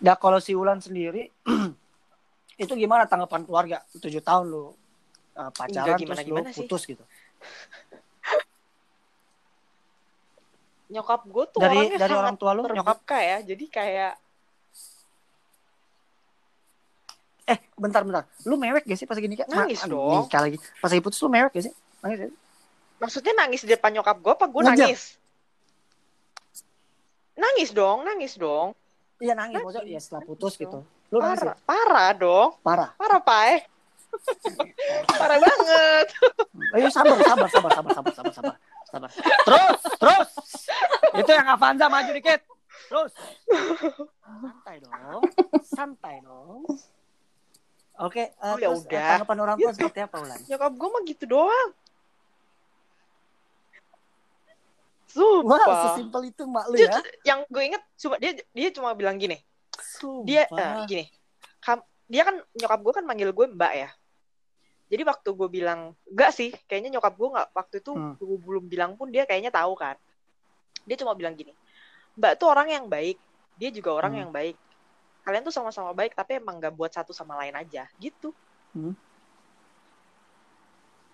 Nah 0.00 0.16
kalau 0.16 0.40
si 0.40 0.56
Ulan 0.56 0.80
sendiri 0.80 1.28
itu 2.64 2.72
gimana 2.72 3.04
tanggapan 3.04 3.44
keluarga? 3.44 3.84
Tujuh 4.00 4.24
tahun 4.24 4.48
lu 4.48 4.72
uh, 5.36 5.52
pacaran 5.52 5.92
Enggak, 5.92 6.00
gimana- 6.00 6.16
terus 6.24 6.24
lu 6.24 6.32
gimana 6.32 6.48
sih. 6.48 6.58
putus 6.64 6.82
gitu. 6.88 7.04
Nyokap 10.88 11.20
gue 11.28 11.44
tuh 11.52 11.60
Dari 11.60 11.76
orangnya 11.76 11.98
dari 12.00 12.14
orang 12.16 12.36
tua 12.40 12.50
lu 12.56 12.64
nyokap 12.64 13.04
ya. 13.12 13.38
Jadi 13.44 13.64
kayak 13.68 14.12
eh 17.44 17.58
bentar 17.76 18.00
bentar. 18.02 18.24
Lu 18.48 18.56
mewek 18.56 18.84
gak 18.84 18.96
sih 18.96 19.04
pas 19.04 19.16
gini 19.16 19.36
kayak 19.36 19.52
Nangis 19.52 19.84
aduh, 19.84 19.96
dong. 19.96 20.24
nikah 20.26 20.40
lagi. 20.40 20.56
Pas 20.80 20.88
lagi 20.88 21.02
putus 21.04 21.20
lu 21.20 21.28
mewek 21.28 21.52
gak 21.52 21.64
sih? 21.68 21.74
Nangis 22.00 22.18
gak 22.20 22.30
sih? 22.32 22.38
maksudnya 22.94 23.36
nangis 23.36 23.60
di 23.60 23.68
depan 23.68 23.92
nyokap 23.92 24.16
gue 24.16 24.32
apa 24.32 24.46
gue 24.48 24.62
nangis? 24.64 25.20
Nangis 27.34 27.70
dong, 27.74 28.06
nangis 28.06 28.38
dong. 28.38 28.72
Iya 29.18 29.34
nangis, 29.34 29.60
Nangis. 29.60 29.66
maksudnya 29.66 29.92
ya 29.92 30.00
setelah 30.00 30.22
putus 30.24 30.54
Nangis 30.56 30.62
gitu. 30.64 30.78
Lu 31.12 31.18
nangis 31.20 31.40
ya? 31.42 31.52
Parah, 31.52 31.56
parah 31.68 32.10
dong. 32.14 32.48
Parah. 32.62 32.90
Parah, 32.96 33.20
Pai. 33.20 33.52
parah 35.20 35.38
banget. 35.42 36.06
Ayo 36.78 36.88
sabar, 36.88 37.18
sabar, 37.18 37.48
sabar, 37.50 37.70
sabar, 37.70 37.92
sabar, 37.92 38.12
sabar, 38.14 38.32
sabar. 38.32 38.54
Sabar. 38.88 39.10
Terus, 39.42 39.80
terus. 39.98 40.28
Itu 41.18 41.30
yang 41.34 41.50
Avanza 41.50 41.90
maju 41.90 42.10
dikit. 42.14 42.40
Terus. 42.86 43.10
Santai 44.22 44.76
dong. 44.78 45.22
Santai 45.66 46.16
dong. 46.22 46.62
Oke, 47.94 48.22
eh, 48.26 48.32
Oh, 48.42 48.58
ya 48.58 48.68
terus, 48.68 48.82
eh, 48.82 48.90
udah. 48.90 49.06
tanggapan 49.14 49.38
orang 49.40 49.56
tua 49.56 49.72
seperti 49.72 50.00
apa, 50.02 50.16
Ulan? 50.18 50.38
Nyokap 50.44 50.72
gue 50.74 50.88
mah 50.90 51.02
gitu 51.04 51.24
doang. 51.28 51.70
Wah, 55.14 55.62
Sumpah. 55.62 55.82
sesimpel 55.94 56.22
itu 56.26 56.42
mak 56.42 56.66
lu 56.66 56.74
ya. 56.74 56.90
yang 57.22 57.46
gue 57.46 57.62
inget 57.62 57.82
cuma 57.94 58.18
dia 58.18 58.34
dia 58.50 58.68
cuma 58.74 58.90
bilang 58.92 59.14
gini. 59.14 59.38
Sumpah. 59.70 60.26
Dia 60.26 60.42
eh, 60.50 60.74
gini. 60.90 61.04
Kam- 61.62 61.86
dia 62.04 62.26
kan 62.26 62.42
nyokap 62.50 62.80
gue 62.82 62.92
kan 62.92 63.04
manggil 63.06 63.30
gue 63.30 63.46
Mbak 63.46 63.72
ya. 63.76 63.90
Jadi 64.90 65.02
waktu 65.06 65.28
gue 65.30 65.48
bilang 65.48 65.80
enggak 66.04 66.30
sih, 66.34 66.50
kayaknya 66.66 66.98
nyokap 66.98 67.14
gue 67.14 67.28
nggak 67.30 67.48
waktu 67.54 67.74
itu 67.78 67.90
Hmm. 67.94 68.18
gue 68.18 68.38
belum 68.42 68.64
bilang 68.66 68.98
pun 68.98 69.06
dia 69.08 69.22
kayaknya 69.22 69.54
tahu 69.54 69.78
kan. 69.78 69.94
Dia 70.82 70.98
cuma 70.98 71.14
bilang 71.14 71.32
gini, 71.32 71.54
Mbak 72.18 72.32
tuh 72.34 72.50
orang 72.50 72.68
yang 72.68 72.84
baik, 72.90 73.16
dia 73.54 73.70
juga 73.70 73.94
orang 73.94 74.12
Hmm. 74.12 74.20
yang 74.26 74.30
baik. 74.34 74.56
Kalian 75.24 75.42
tuh 75.42 75.54
sama-sama 75.56 75.96
baik, 75.96 76.12
tapi 76.12 76.36
emang 76.36 76.60
nggak 76.60 76.76
buat 76.76 76.92
satu 76.92 77.16
sama 77.16 77.40
lain 77.40 77.56
aja, 77.56 77.88
gitu. 77.96 78.30
Hmm. 78.76 78.92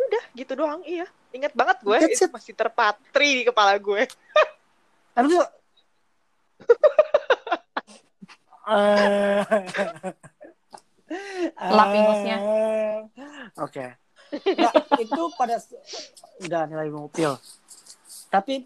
Udah, 0.00 0.24
gitu 0.34 0.52
doang, 0.58 0.82
iya. 0.82 1.06
Ingat 1.30 1.54
banget 1.54 1.78
gue, 1.86 1.94
That's 1.94 2.18
itu 2.18 2.26
it. 2.26 2.34
masih 2.34 2.52
terpatri 2.58 3.28
di 3.38 3.42
kepala 3.46 3.78
gue. 3.78 4.02
Habis 5.14 5.30
itu 5.30 5.46
Eh. 8.70 9.42
Lap 11.74 11.90
ingusnya. 11.90 12.36
Eh. 12.38 12.98
Oke. 13.58 13.98
Nah, 14.30 14.72
itu 14.94 15.22
pada 15.34 15.58
udah 16.46 16.62
nilai 16.70 16.86
mobil. 16.86 17.34
Tapi 18.30 18.62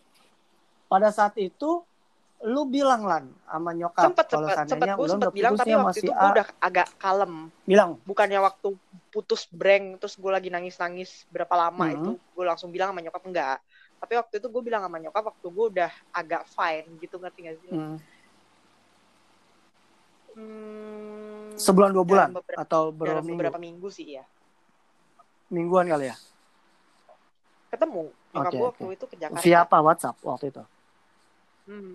pada 0.93 1.09
saat 1.09 1.33
itu 1.41 1.81
lu 2.45 2.69
bilang 2.69 3.09
lan 3.09 3.25
sama 3.49 3.73
nyokap 3.73 4.13
Sempet, 4.13 4.27
kalau 4.29 4.45
sempet, 4.45 4.57
sempet. 4.57 4.69
Seandainya 4.69 4.95
gue 5.01 5.09
sempet 5.09 5.31
bilang, 5.33 5.53
tapi 5.57 5.73
waktu 5.73 5.99
itu 6.05 6.13
gue 6.13 6.29
udah 6.37 6.47
agak 6.61 6.89
kalem. 7.01 7.35
bilang. 7.65 7.91
Bukannya 8.05 8.39
waktu 8.45 8.69
putus 9.09 9.49
breng 9.49 9.97
terus 9.97 10.21
gue 10.21 10.29
lagi 10.29 10.53
nangis 10.53 10.77
nangis 10.77 11.25
berapa 11.33 11.55
lama 11.57 11.89
Hmm. 11.89 11.97
itu 11.97 12.11
gue 12.21 12.45
langsung 12.45 12.69
bilang 12.69 12.93
sama 12.93 13.01
nyokap 13.01 13.23
enggak. 13.25 13.59
Tapi 13.97 14.13
waktu 14.21 14.35
itu 14.37 14.47
gue 14.53 14.63
bilang 14.63 14.85
sama 14.85 15.01
nyokap 15.01 15.25
waktu 15.33 15.47
gue 15.49 15.67
udah 15.73 15.91
agak 16.13 16.43
fine 16.53 16.89
gitu 17.01 17.17
ngerti 17.17 17.41
gak 17.49 17.57
sih? 17.65 17.71
Hmm, 17.73 17.97
Hmm, 20.35 21.55
sebulan 21.55 21.95
dua 21.95 22.05
bulan? 22.05 22.29
beberapa, 22.35 22.61
atau 22.61 22.91
berapa 22.91 23.23
minggu? 23.23 23.39
beberapa 23.39 23.59
minggu 23.63 23.89
sih 23.89 24.19
ya 24.19 24.25
mingguan 25.47 25.87
kali 25.87 26.11
ya? 26.11 26.17
Ketemu. 27.71 28.11
Nyokap 28.35 28.51
Oke, 28.51 28.59
gue 28.59 28.67
waktu 28.67 28.87
itu 28.99 29.05
ke 29.07 29.17
Jakarta. 29.19 29.43
Via 29.43 29.59
apa? 29.63 29.77
WhatsApp 29.79 30.17
waktu 30.27 30.45
itu? 30.51 30.63
Hmm. 31.71 31.95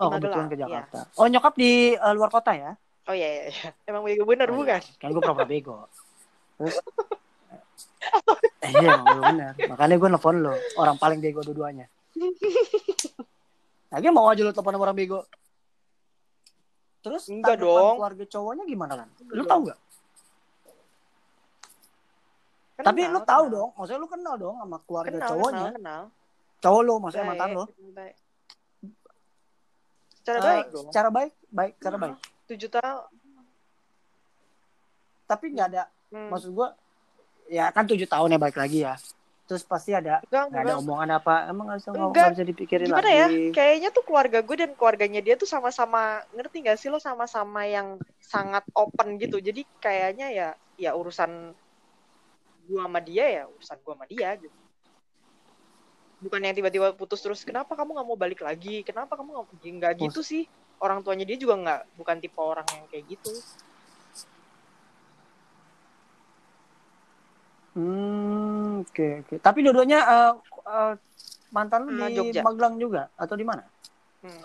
Oh 0.00 0.08
kebetulan 0.10 0.46
ke 0.48 0.56
iya. 0.56 0.62
Jakarta. 0.66 0.98
Oh 1.14 1.26
nyokap 1.28 1.54
di 1.54 1.72
eh, 1.92 2.12
luar 2.16 2.30
kota 2.32 2.52
ya? 2.52 2.72
Oh 3.04 3.14
iya 3.14 3.28
iya, 3.28 3.42
iya. 3.48 3.68
emang 3.84 4.02
bego 4.02 4.24
bener 4.24 4.48
Oh, 4.48 4.56
bukan? 4.56 4.80
Iya. 4.80 4.96
kan 4.96 5.08
gue 5.08 5.20
pura-pura 5.20 5.46
bego. 5.46 5.76
Terus? 6.56 6.76
Eh, 8.60 8.72
iya 8.80 8.96
emang 8.96 9.20
bener. 9.20 9.52
Makanya 9.68 9.96
gue 9.96 10.08
nelfon 10.08 10.40
lo 10.40 10.56
orang 10.76 10.96
paling 10.96 11.20
bego 11.20 11.44
dua-duanya. 11.44 11.84
Lagi 13.92 14.06
mau 14.08 14.24
aja 14.24 14.40
lu 14.40 14.52
telepon 14.52 14.72
sama 14.72 14.84
orang 14.84 14.96
bego. 14.96 15.20
Terus 17.00 17.28
Enggak 17.28 17.60
dong. 17.60 17.96
keluarga 17.96 18.24
cowoknya 18.24 18.64
gimana 18.64 18.92
lan? 19.04 19.08
Lu 19.28 19.40
Enggak 19.40 19.48
tahu 19.48 19.60
nggak? 19.64 19.78
Tapi 22.80 23.00
Kenal, 23.04 23.12
lu 23.12 23.20
tahu 23.20 23.44
kenal. 23.44 23.52
dong 23.52 23.68
maksudnya 23.76 24.00
lu 24.00 24.08
kenal 24.08 24.34
dong 24.40 24.56
sama 24.56 24.76
keluarga 24.80 25.10
kenal, 25.12 25.28
cowoknya. 25.28 25.60
kenal, 25.60 25.76
kenal. 25.76 26.02
cowok 26.60 26.80
lu 26.80 26.94
maksudnya 26.96 27.24
Baik, 27.24 27.32
mantan 27.36 27.50
lo 27.52 27.64
baik. 30.38 30.42
secara 30.42 30.46
Eh, 30.46 30.54
baik 30.54 30.68
dong 30.70 30.86
secara 30.86 31.08
baik 31.10 31.32
baik 31.50 31.72
secara 31.80 31.96
Hmm. 31.96 32.04
baik 32.04 32.16
tujuh 32.46 32.70
tahun 32.70 33.02
tapi 35.30 35.44
nggak 35.54 35.68
ada 35.74 35.84
hmm. 36.14 36.28
maksud 36.30 36.50
gue 36.54 36.68
ya 37.50 37.64
kan 37.74 37.84
tujuh 37.86 38.06
tahun 38.06 38.34
ya 38.34 38.38
balik 38.38 38.58
lagi 38.58 38.78
ya 38.86 38.94
terus 39.50 39.66
pasti 39.66 39.90
ada 39.90 40.22
enggak, 40.30 40.44
nggak 40.46 40.62
ada 40.62 40.74
omongan 40.78 41.10
apa 41.18 41.34
emang 41.50 41.64
nggak 41.66 41.78
bisa 41.82 41.88
ngomong 41.90 42.06
Enggak. 42.14 42.22
nggak 42.22 42.34
bisa 42.38 42.46
dipikirin 42.46 42.86
gimana 42.86 43.02
lagi 43.02 43.18
ya 43.18 43.26
kayaknya 43.50 43.88
tuh 43.90 44.04
keluarga 44.06 44.38
gue 44.46 44.56
dan 44.62 44.70
keluarganya 44.78 45.20
dia 45.26 45.34
tuh 45.34 45.50
sama-sama 45.50 46.22
ngerti 46.38 46.56
gak 46.70 46.78
sih 46.78 46.86
lo 46.86 47.02
sama-sama 47.02 47.66
yang 47.66 47.98
sangat 48.22 48.62
open 48.78 49.18
gitu 49.18 49.42
jadi 49.42 49.66
kayaknya 49.82 50.26
ya 50.30 50.48
ya 50.78 50.90
urusan 50.94 51.50
gue 52.70 52.78
sama 52.78 53.02
dia 53.02 53.26
ya 53.26 53.42
urusan 53.50 53.76
gue 53.82 53.92
sama 53.98 54.06
dia 54.06 54.30
gitu 54.38 54.59
bukan 56.20 56.40
yang 56.44 56.56
tiba-tiba 56.56 56.92
putus 56.92 57.24
terus 57.24 57.40
kenapa 57.42 57.72
kamu 57.72 57.96
nggak 57.96 58.08
mau 58.08 58.18
balik 58.20 58.40
lagi 58.44 58.84
kenapa 58.84 59.16
kamu 59.16 59.48
nggak 59.56 59.92
gitu 60.04 60.20
sih 60.20 60.44
orang 60.80 61.00
tuanya 61.00 61.24
dia 61.24 61.40
juga 61.40 61.56
nggak 61.56 61.80
bukan 61.96 62.16
tipe 62.20 62.40
orang 62.40 62.66
yang 62.68 62.84
kayak 62.92 63.04
gitu 63.08 63.32
Hmm, 67.70 68.82
oke 68.82 69.22
oke. 69.22 69.34
Tapi 69.38 69.62
dua-duanya 69.62 70.02
eh, 70.02 70.32
eh, 70.66 70.92
mantan 71.54 71.86
lu 71.86 71.94
Ah, 71.94 72.10
di 72.10 72.18
Jogja. 72.18 72.42
Magelang 72.42 72.74
juga 72.82 73.06
atau 73.14 73.38
di 73.38 73.46
mana? 73.46 73.62
Hmm. 74.26 74.42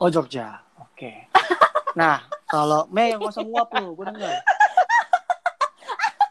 Oh 0.00 0.08
Jogja. 0.08 0.64
Oke. 0.80 1.28
nah, 2.00 2.24
kalau 2.48 2.88
Mei 2.88 3.12
yang 3.12 3.20
usah 3.20 3.44
nguap 3.44 3.68
lu, 3.76 3.92
gue 4.00 4.16
denger. 4.16 4.32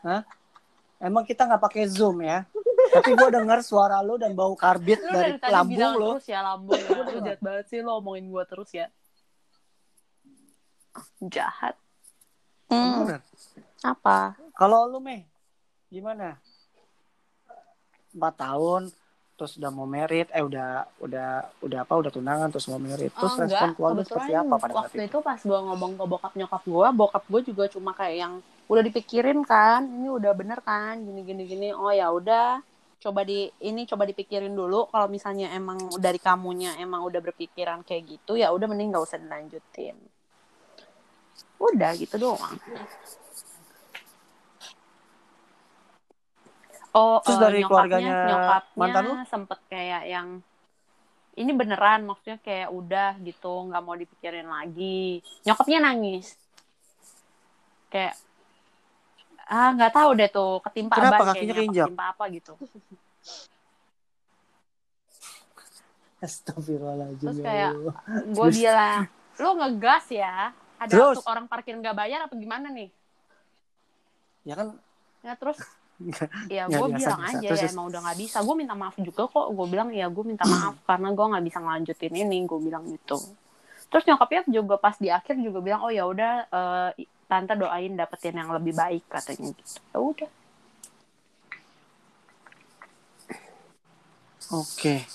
Hah? 0.10 0.26
Emang 1.00 1.24
kita 1.24 1.46
nggak 1.46 1.64
pakai 1.64 1.86
zoom 1.86 2.26
ya? 2.26 2.50
Tapi 2.90 3.10
gue 3.12 3.30
denger 3.30 3.60
suara 3.62 4.00
lu 4.00 4.16
dan 4.16 4.34
bau 4.34 4.54
karbit 4.54 4.98
Lu 5.00 5.12
dari 5.12 5.38
dari 5.38 5.54
lambung 5.54 5.92
lu. 5.96 6.10
terus 6.14 6.26
ya 6.28 6.40
lambung. 6.42 6.80
ya. 6.84 6.90
Lu 7.06 7.20
jahat 7.22 7.40
banget 7.40 7.66
sih 7.68 7.80
lo 7.80 7.92
omongin 7.98 8.26
gue 8.28 8.44
terus 8.44 8.70
ya. 8.72 8.88
Jahat. 11.22 11.76
Hmm, 12.68 13.08
Bener. 13.08 13.22
apa? 13.82 14.38
Kalau 14.54 14.86
lu 14.86 15.00
Mei, 15.00 15.26
gimana? 15.88 16.38
Empat 18.10 18.36
tahun, 18.36 18.82
terus 19.34 19.56
udah 19.56 19.70
mau 19.70 19.86
merit, 19.86 20.28
eh 20.30 20.42
udah 20.42 20.86
udah 21.00 21.30
udah 21.62 21.80
apa? 21.82 21.94
Udah 21.96 22.12
tunangan, 22.12 22.50
terus 22.50 22.68
mau 22.68 22.78
merit, 22.78 23.10
terus 23.12 23.34
Oh, 23.34 23.42
respon 23.42 23.70
keluarga 23.74 24.02
Kebetulan 24.02 24.10
seperti 24.12 24.34
apa 24.36 24.56
pada 24.56 24.62
saat 24.68 24.80
waktu 24.84 24.96
itu? 24.98 25.08
itu 25.08 25.18
pas 25.22 25.40
gue 25.40 25.60
ngomong 25.64 25.92
ke 25.96 26.04
bokap 26.06 26.34
nyokap 26.36 26.64
gue, 26.64 26.88
bokap 26.92 27.24
gue 27.26 27.42
juga 27.44 27.64
cuma 27.70 27.92
kayak 27.94 28.16
yang 28.20 28.34
udah 28.66 28.84
dipikirin 28.84 29.40
kan, 29.42 29.82
ini 29.84 30.10
udah 30.10 30.32
bener 30.34 30.60
kan, 30.62 31.00
gini 31.00 31.22
gini 31.24 31.44
gini. 31.46 31.68
Oh 31.72 31.90
ya 31.90 32.12
udah, 32.12 32.62
coba 33.00 33.24
di 33.24 33.48
ini 33.64 33.88
coba 33.88 34.04
dipikirin 34.04 34.52
dulu. 34.52 34.92
Kalau 34.92 35.08
misalnya 35.08 35.50
emang 35.52 35.80
dari 35.98 36.20
kamunya 36.20 36.76
emang 36.76 37.08
udah 37.08 37.20
berpikiran 37.20 37.82
kayak 37.82 38.20
gitu, 38.20 38.36
ya 38.36 38.52
udah 38.52 38.68
mending 38.68 38.92
gak 38.92 39.06
usah 39.08 39.18
dilanjutin. 39.18 39.96
Udah 41.60 41.92
gitu 41.96 42.16
doang. 42.16 42.56
Oh, 46.90 47.22
Terus 47.22 47.38
eh, 47.38 47.42
dari 47.42 47.60
nyokapnya- 47.62 47.70
keluarganya 47.70 48.16
nyokapnya 48.28 48.80
mantan 48.82 49.04
lu? 49.06 49.14
sempet 49.24 49.60
kayak 49.70 50.04
yang 50.10 50.28
ini 51.38 51.52
beneran 51.54 52.02
maksudnya 52.04 52.42
kayak 52.42 52.68
udah 52.68 53.16
gitu 53.22 53.70
nggak 53.70 53.84
mau 53.86 53.94
dipikirin 53.94 54.50
lagi 54.50 55.22
nyokapnya 55.46 55.80
nangis 55.80 56.34
kayak 57.88 58.18
ah 59.50 59.70
nggak 59.74 59.92
tahu 59.98 60.10
deh 60.14 60.30
tuh 60.30 60.62
ketimpa 60.70 60.94
Kenapa 60.94 61.26
ban 61.26 61.34
kakinya 61.34 61.54
kayaknya 61.58 61.84
ketimpa 61.90 62.06
apa 62.14 62.24
gitu. 62.30 62.54
Astagfirullahaladzim. 66.20 67.32
Terus 67.32 67.40
ya 67.40 67.48
kayak, 67.48 67.72
gue 68.28 68.48
bilang 68.52 69.08
lu 69.40 69.50
ngegas 69.56 70.06
ya 70.12 70.52
ada 70.80 70.92
Terus? 70.92 71.16
untuk 71.20 71.28
orang 71.32 71.48
parkir 71.48 71.76
nggak 71.80 71.96
bayar 71.96 72.28
apa 72.28 72.36
gimana 72.36 72.68
nih? 72.72 72.92
Ya 74.44 74.54
kan? 74.56 74.76
Ya 75.24 75.34
terus? 75.36 75.60
Ya 76.48 76.64
gue 76.72 76.88
bilang 76.96 77.20
biasa. 77.20 77.44
aja 77.44 77.44
Terus, 77.44 77.60
ya 77.60 77.76
emang 77.76 77.92
udah 77.92 78.00
nggak 78.00 78.20
bisa. 78.24 78.40
Gue 78.40 78.56
minta 78.56 78.72
maaf 78.72 78.96
juga 78.96 79.28
kok 79.28 79.52
gue 79.52 79.68
bilang 79.68 79.92
ya 79.92 80.08
gue 80.08 80.24
minta 80.24 80.48
maaf 80.48 80.80
karena 80.88 81.12
gue 81.12 81.26
nggak 81.28 81.44
bisa 81.44 81.58
ngelanjutin 81.60 82.14
ini 82.16 82.38
gue 82.48 82.60
bilang 82.64 82.88
gitu. 82.88 83.20
Terus 83.92 84.04
nyokapnya 84.08 84.48
juga 84.48 84.80
pas 84.80 84.96
di 84.96 85.12
akhir 85.12 85.36
juga 85.44 85.60
bilang 85.60 85.84
oh 85.84 85.92
ya 85.92 86.08
udah 86.08 86.48
eh, 86.48 87.04
tante 87.30 87.54
doain 87.54 87.94
dapetin 87.94 88.34
yang 88.34 88.50
lebih 88.50 88.74
baik 88.74 89.06
katanya 89.06 89.54
gitu 89.54 89.62
ya 89.86 90.00
udah 90.02 90.30
Oke. 94.50 95.06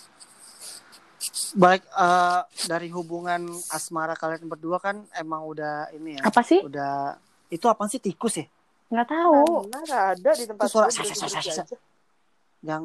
Baik 1.55 1.83
eh, 1.87 2.41
dari 2.67 2.87
hubungan 2.91 3.47
asmara 3.69 4.15
kalian 4.15 4.47
berdua 4.47 4.79
kan 4.79 5.03
emang 5.11 5.43
udah 5.43 5.91
ini 5.91 6.15
ya. 6.15 6.23
apa 6.23 6.43
sih 6.43 6.63
Udah 6.63 7.19
itu 7.49 7.67
apa 7.67 7.87
sih 7.87 7.99
tikus 7.99 8.39
ya? 8.39 8.47
nggak 8.85 9.09
tahu 9.11 9.67
Mana 9.67 10.15
ada 10.15 10.31
di 10.35 10.45
tempat 10.45 10.67
Itu 10.67 10.79
suara 10.79 10.87
syak, 10.87 11.19
syak. 11.19 11.35
aja. 11.35 11.65
Yang 12.63 12.83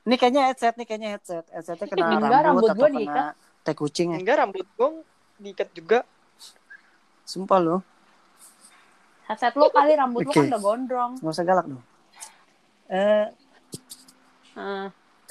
ini 0.00 0.14
kayaknya 0.14 0.42
headset 0.46 0.74
nih 0.74 0.86
kayaknya 0.86 1.08
headset. 1.14 1.44
Headsetnya 1.50 1.86
kena 1.86 2.06
Enggak, 2.18 2.40
rambut, 2.46 2.46
rambut 2.46 2.70
atau 2.70 2.86
kena 2.86 2.98
diikat. 2.98 3.34
teh 3.60 3.74
kucing 3.74 4.08
ya. 4.10 4.18
Enggak 4.18 4.36
rambut 4.38 4.66
gue 4.68 4.88
diikat 5.38 5.68
juga. 5.74 5.98
Sumpah 7.30 7.60
loh. 7.62 7.80
headset 9.30 9.54
lu 9.54 9.70
kali 9.70 9.94
rambut 9.94 10.26
lu 10.26 10.34
Oke. 10.34 10.42
kan 10.42 10.50
udah 10.50 10.62
gondrong 10.62 11.12
Nggak 11.22 11.34
usah 11.38 11.46
galak 11.46 11.66
dong. 11.70 11.84
Eh, 12.90 13.30
Eh, 14.58 14.86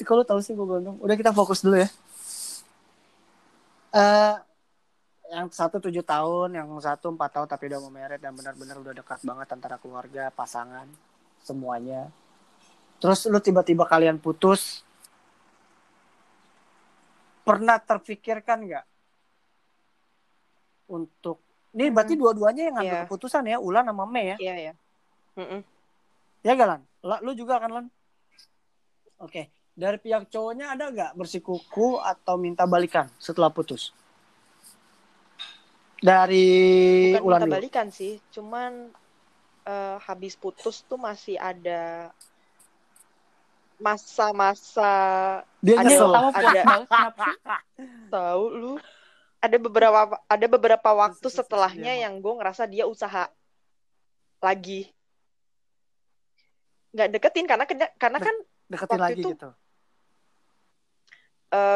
kalau 0.07 0.23
tahu 0.23 0.39
sih 0.39 0.55
gue 0.55 0.63
gondong. 0.63 0.95
Udah 1.03 1.15
kita 1.19 1.35
fokus 1.35 1.59
dulu 1.59 1.75
ya. 1.83 1.89
Eh, 3.91 4.35
yang 5.29 5.51
satu 5.51 5.77
tujuh 5.77 6.01
tahun, 6.01 6.55
yang 6.55 6.65
satu 6.79 7.12
empat 7.13 7.29
tahun 7.35 7.47
tapi 7.51 7.69
udah 7.69 7.79
mau 7.83 7.91
married 7.93 8.23
dan 8.23 8.33
benar-benar 8.33 8.79
udah 8.79 8.93
dekat 8.95 9.19
banget 9.21 9.47
antara 9.53 9.75
keluarga, 9.77 10.31
pasangan, 10.33 10.88
semuanya. 11.43 12.09
Terus 13.03 13.27
lu 13.27 13.38
tiba-tiba 13.43 13.85
kalian 13.85 14.17
putus. 14.17 14.81
Pernah 17.43 17.77
terfikirkan 17.81 18.65
nggak 18.65 18.85
untuk 20.89 21.41
ini 21.71 21.89
berarti 21.89 22.13
dua-duanya 22.13 22.63
yang 22.63 22.75
ngambil 22.75 22.95
Iya. 22.95 23.03
keputusan 23.05 23.43
ya, 23.45 23.58
Ulan 23.58 23.84
sama 23.84 24.03
Mei 24.03 24.25
ya? 24.27 24.38
Iya 24.38 24.55
ya. 24.60 24.73
Mm-mm. 25.36 25.62
Ya 26.39 26.51
gak 26.53 26.67
Lan? 26.67 26.82
La- 27.01 27.21
Lu 27.21 27.32
juga 27.32 27.58
kan 27.58 27.69
Lan? 27.69 27.86
Oke. 29.17 29.47
Dari 29.73 29.95
pihak 29.95 30.27
cowoknya 30.27 30.73
ada 30.73 30.89
gak 30.89 31.12
bersikuku 31.13 31.97
atau 31.97 32.36
minta 32.36 32.63
balikan 32.63 33.08
setelah 33.15 33.47
putus? 33.47 33.93
Dari 35.97 36.47
Bukan 37.12 37.23
Ulan 37.23 37.38
minta 37.38 37.47
dulu. 37.47 37.55
balikan 37.58 37.88
sih, 37.89 38.19
cuman 38.29 38.88
eh, 39.62 39.97
habis 40.01 40.34
putus 40.34 40.82
tuh 40.82 40.95
masih 40.95 41.36
ada 41.36 42.10
masa-masa 43.77 44.91
Dia 45.60 45.75
ada- 45.77 45.86
nyesel. 45.86 46.10
tahu 46.10 46.27
ada- 46.29 46.51
sih 46.51 46.63
tahu 48.12 48.43
lu 48.49 48.73
ada 49.39 49.58
beberapa 49.58 49.99
ada 50.28 50.45
beberapa 50.47 50.89
waktu 50.91 51.28
setelahnya 51.28 51.95
yang 51.95 52.19
gue 52.19 52.34
ngerasa 52.36 52.67
dia 52.67 52.84
usaha 52.84 53.32
lagi 54.39 54.91
nggak 56.91 57.08
deketin 57.12 57.45
karena 57.47 57.65
karena 57.95 58.19
kan 58.19 58.36
Deketin 58.69 58.99
waktu 58.99 59.02
lagi 59.02 59.21
itu- 59.23 59.32
gitu. 59.34 59.49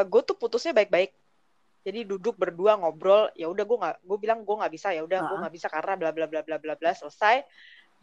gue 0.10 0.22
tuh 0.22 0.38
putusnya 0.38 0.74
baik-baik 0.74 1.14
jadi 1.84 2.08
duduk 2.08 2.40
berdua 2.40 2.80
ngobrol 2.80 3.28
ya 3.36 3.52
udah 3.52 3.64
gue 3.64 3.78
nggak 3.80 3.96
gue 4.04 4.18
bilang 4.18 4.40
gue 4.44 4.56
nggak 4.56 4.74
bisa 4.74 4.96
ya 4.96 5.04
udah 5.04 5.20
gue 5.24 5.36
Ah. 5.36 5.42
nggak 5.46 5.54
bisa 5.54 5.68
karena 5.68 5.94
bla 6.00 6.12
bla 6.16 6.26
bla 6.28 6.42
bla 6.42 6.58
bla 6.60 6.74
bla 6.76 6.92
selesai 6.94 7.44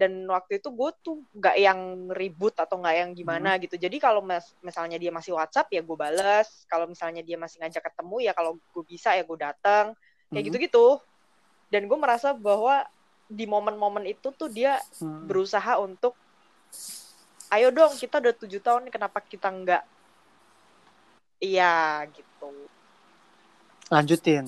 dan 0.00 0.24
waktu 0.24 0.56
itu 0.64 0.72
gue 0.72 0.90
tuh 1.04 1.20
nggak 1.36 1.56
yang 1.60 2.08
ribut 2.16 2.56
atau 2.56 2.80
nggak 2.80 2.96
yang 2.96 3.10
gimana 3.12 3.54
Hmm. 3.54 3.68
gitu 3.68 3.76
jadi 3.76 3.92
kalau 4.00 4.24
mas- 4.24 4.56
misalnya 4.64 4.96
dia 4.96 5.12
masih 5.12 5.36
WhatsApp 5.36 5.68
ya 5.68 5.84
gue 5.84 5.92
bales 5.92 6.64
kalau 6.64 6.88
misalnya 6.88 7.20
dia 7.20 7.36
masih 7.36 7.60
ngajak 7.60 7.84
ketemu 7.92 8.16
ya 8.24 8.32
kalau 8.32 8.56
gue 8.56 8.84
bisa 8.88 9.12
ya 9.12 9.20
gue 9.28 9.36
datang 9.36 9.92
kayak 10.32 10.40
Hmm. 10.40 10.48
gitu-gitu 10.48 10.86
dan 11.68 11.84
gue 11.84 11.98
merasa 12.00 12.32
bahwa 12.32 12.88
di 13.28 13.44
momen-momen 13.44 14.08
itu 14.08 14.32
tuh 14.32 14.48
dia 14.48 14.80
Hmm. 14.96 15.28
berusaha 15.28 15.76
untuk 15.76 16.16
ayo 17.52 17.68
dong 17.68 17.92
kita 17.94 18.22
udah 18.22 18.34
tujuh 18.34 18.62
tahun 18.62 18.88
nih, 18.88 18.94
kenapa 18.96 19.18
kita 19.20 19.52
nggak 19.52 19.82
iya 21.44 22.08
gitu 22.08 22.48
Lanjutin. 23.90 24.46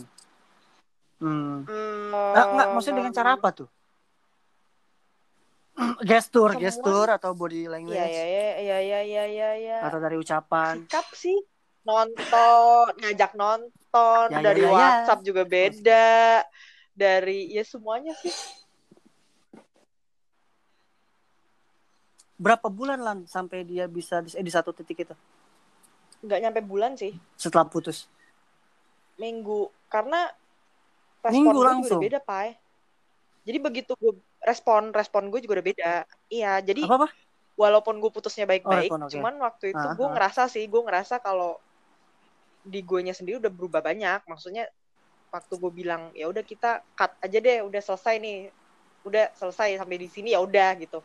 Hmm. 1.18 1.66
Hmm, 1.66 2.14
Ah, 2.14 2.46
enggak, 2.46 2.68
maksudnya 2.78 2.98
dengan 3.02 3.14
cara 3.14 3.34
apa 3.34 3.48
tuh? 3.50 3.68
gestur, 6.04 6.52
Semua- 6.52 6.62
gestur 6.62 7.06
atau 7.08 7.32
body 7.32 7.64
language 7.66 7.96
Iya 7.96 8.06
iya 8.06 8.24
iya 8.60 8.78
iya 8.80 9.00
iya 9.02 9.24
iya 9.26 9.50
iya. 9.56 9.76
atau 9.80 9.98
dari 9.98 10.16
ucapan? 10.16 10.84
Sikap 10.84 11.06
sih 11.16 11.38
nonton, 11.82 12.92
ngajak 13.00 13.32
nonton 13.34 14.26
Ya, 14.30 14.38
ya, 14.38 14.44
dari 14.44 14.62
ya, 14.62 14.68
ya. 14.68 14.74
WhatsApp 14.76 15.20
juga 15.24 15.42
beda. 15.42 16.44
Dari 16.92 17.48
ya 17.50 17.64
semuanya 17.64 18.12
sih. 18.20 18.32
Berapa 22.36 22.66
bulan 22.66 22.98
lan 22.98 23.18
sampai 23.24 23.62
dia 23.62 23.86
bisa 23.86 24.18
di, 24.18 24.34
eh, 24.34 24.42
di 24.42 24.50
satu 24.50 24.74
titik 24.74 25.06
itu 25.06 25.14
nggak 26.22 26.38
nyampe 26.38 26.60
bulan 26.62 26.94
sih, 26.94 27.10
setelah 27.34 27.66
putus? 27.66 28.06
minggu. 29.18 29.70
Karena 29.86 30.26
Minggu 31.30 31.62
langsung? 31.62 32.02
beda, 32.02 32.18
Pai. 32.18 32.58
Jadi 33.42 33.58
begitu 33.58 33.94
gue 33.94 34.14
respon, 34.42 34.90
respon 34.90 35.30
gue 35.30 35.40
juga 35.42 35.62
udah 35.62 35.66
beda. 35.66 35.92
Iya, 36.28 36.52
jadi 36.60 36.82
Apa 36.86 36.96
apa? 37.06 37.08
walaupun 37.54 38.00
gue 38.02 38.10
putusnya 38.10 38.48
baik-baik, 38.48 38.90
Oh, 38.90 38.98
oke. 39.06 39.12
cuman 39.12 39.34
waktu 39.38 39.64
itu 39.76 39.86
Ah, 39.86 39.94
gue 39.94 40.06
ah. 40.08 40.12
ngerasa 40.18 40.42
sih, 40.50 40.64
gue 40.66 40.82
ngerasa 40.82 41.22
kalau 41.22 41.62
di 42.62 42.82
gue 42.82 43.00
sendiri 43.10 43.38
udah 43.38 43.52
berubah 43.52 43.82
banyak. 43.82 44.26
Maksudnya 44.26 44.66
waktu 45.32 45.54
gue 45.56 45.72
bilang 45.72 46.10
ya 46.12 46.28
udah 46.28 46.42
kita 46.42 46.82
cut 46.94 47.12
aja 47.22 47.38
deh, 47.38 47.58
udah 47.62 47.80
selesai 47.80 48.18
nih, 48.18 48.50
udah 49.06 49.32
selesai 49.34 49.78
sampai 49.78 49.96
di 49.98 50.08
sini 50.10 50.34
ya 50.34 50.40
udah 50.42 50.70
gitu. 50.78 51.00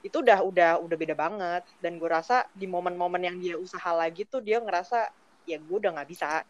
Itu 0.00 0.24
udah 0.24 0.40
udah 0.40 0.70
udah 0.80 0.96
beda 0.96 1.14
banget. 1.16 1.62
Dan 1.80 2.00
gue 2.00 2.08
rasa 2.08 2.48
di 2.56 2.64
momen-momen 2.64 3.20
yang 3.20 3.36
dia 3.36 3.56
usaha 3.60 3.92
lagi 3.92 4.24
tuh 4.24 4.40
dia 4.40 4.60
ngerasa 4.60 5.08
ya 5.44 5.56
gue 5.60 5.76
udah 5.76 6.00
nggak 6.00 6.08
bisa. 6.08 6.44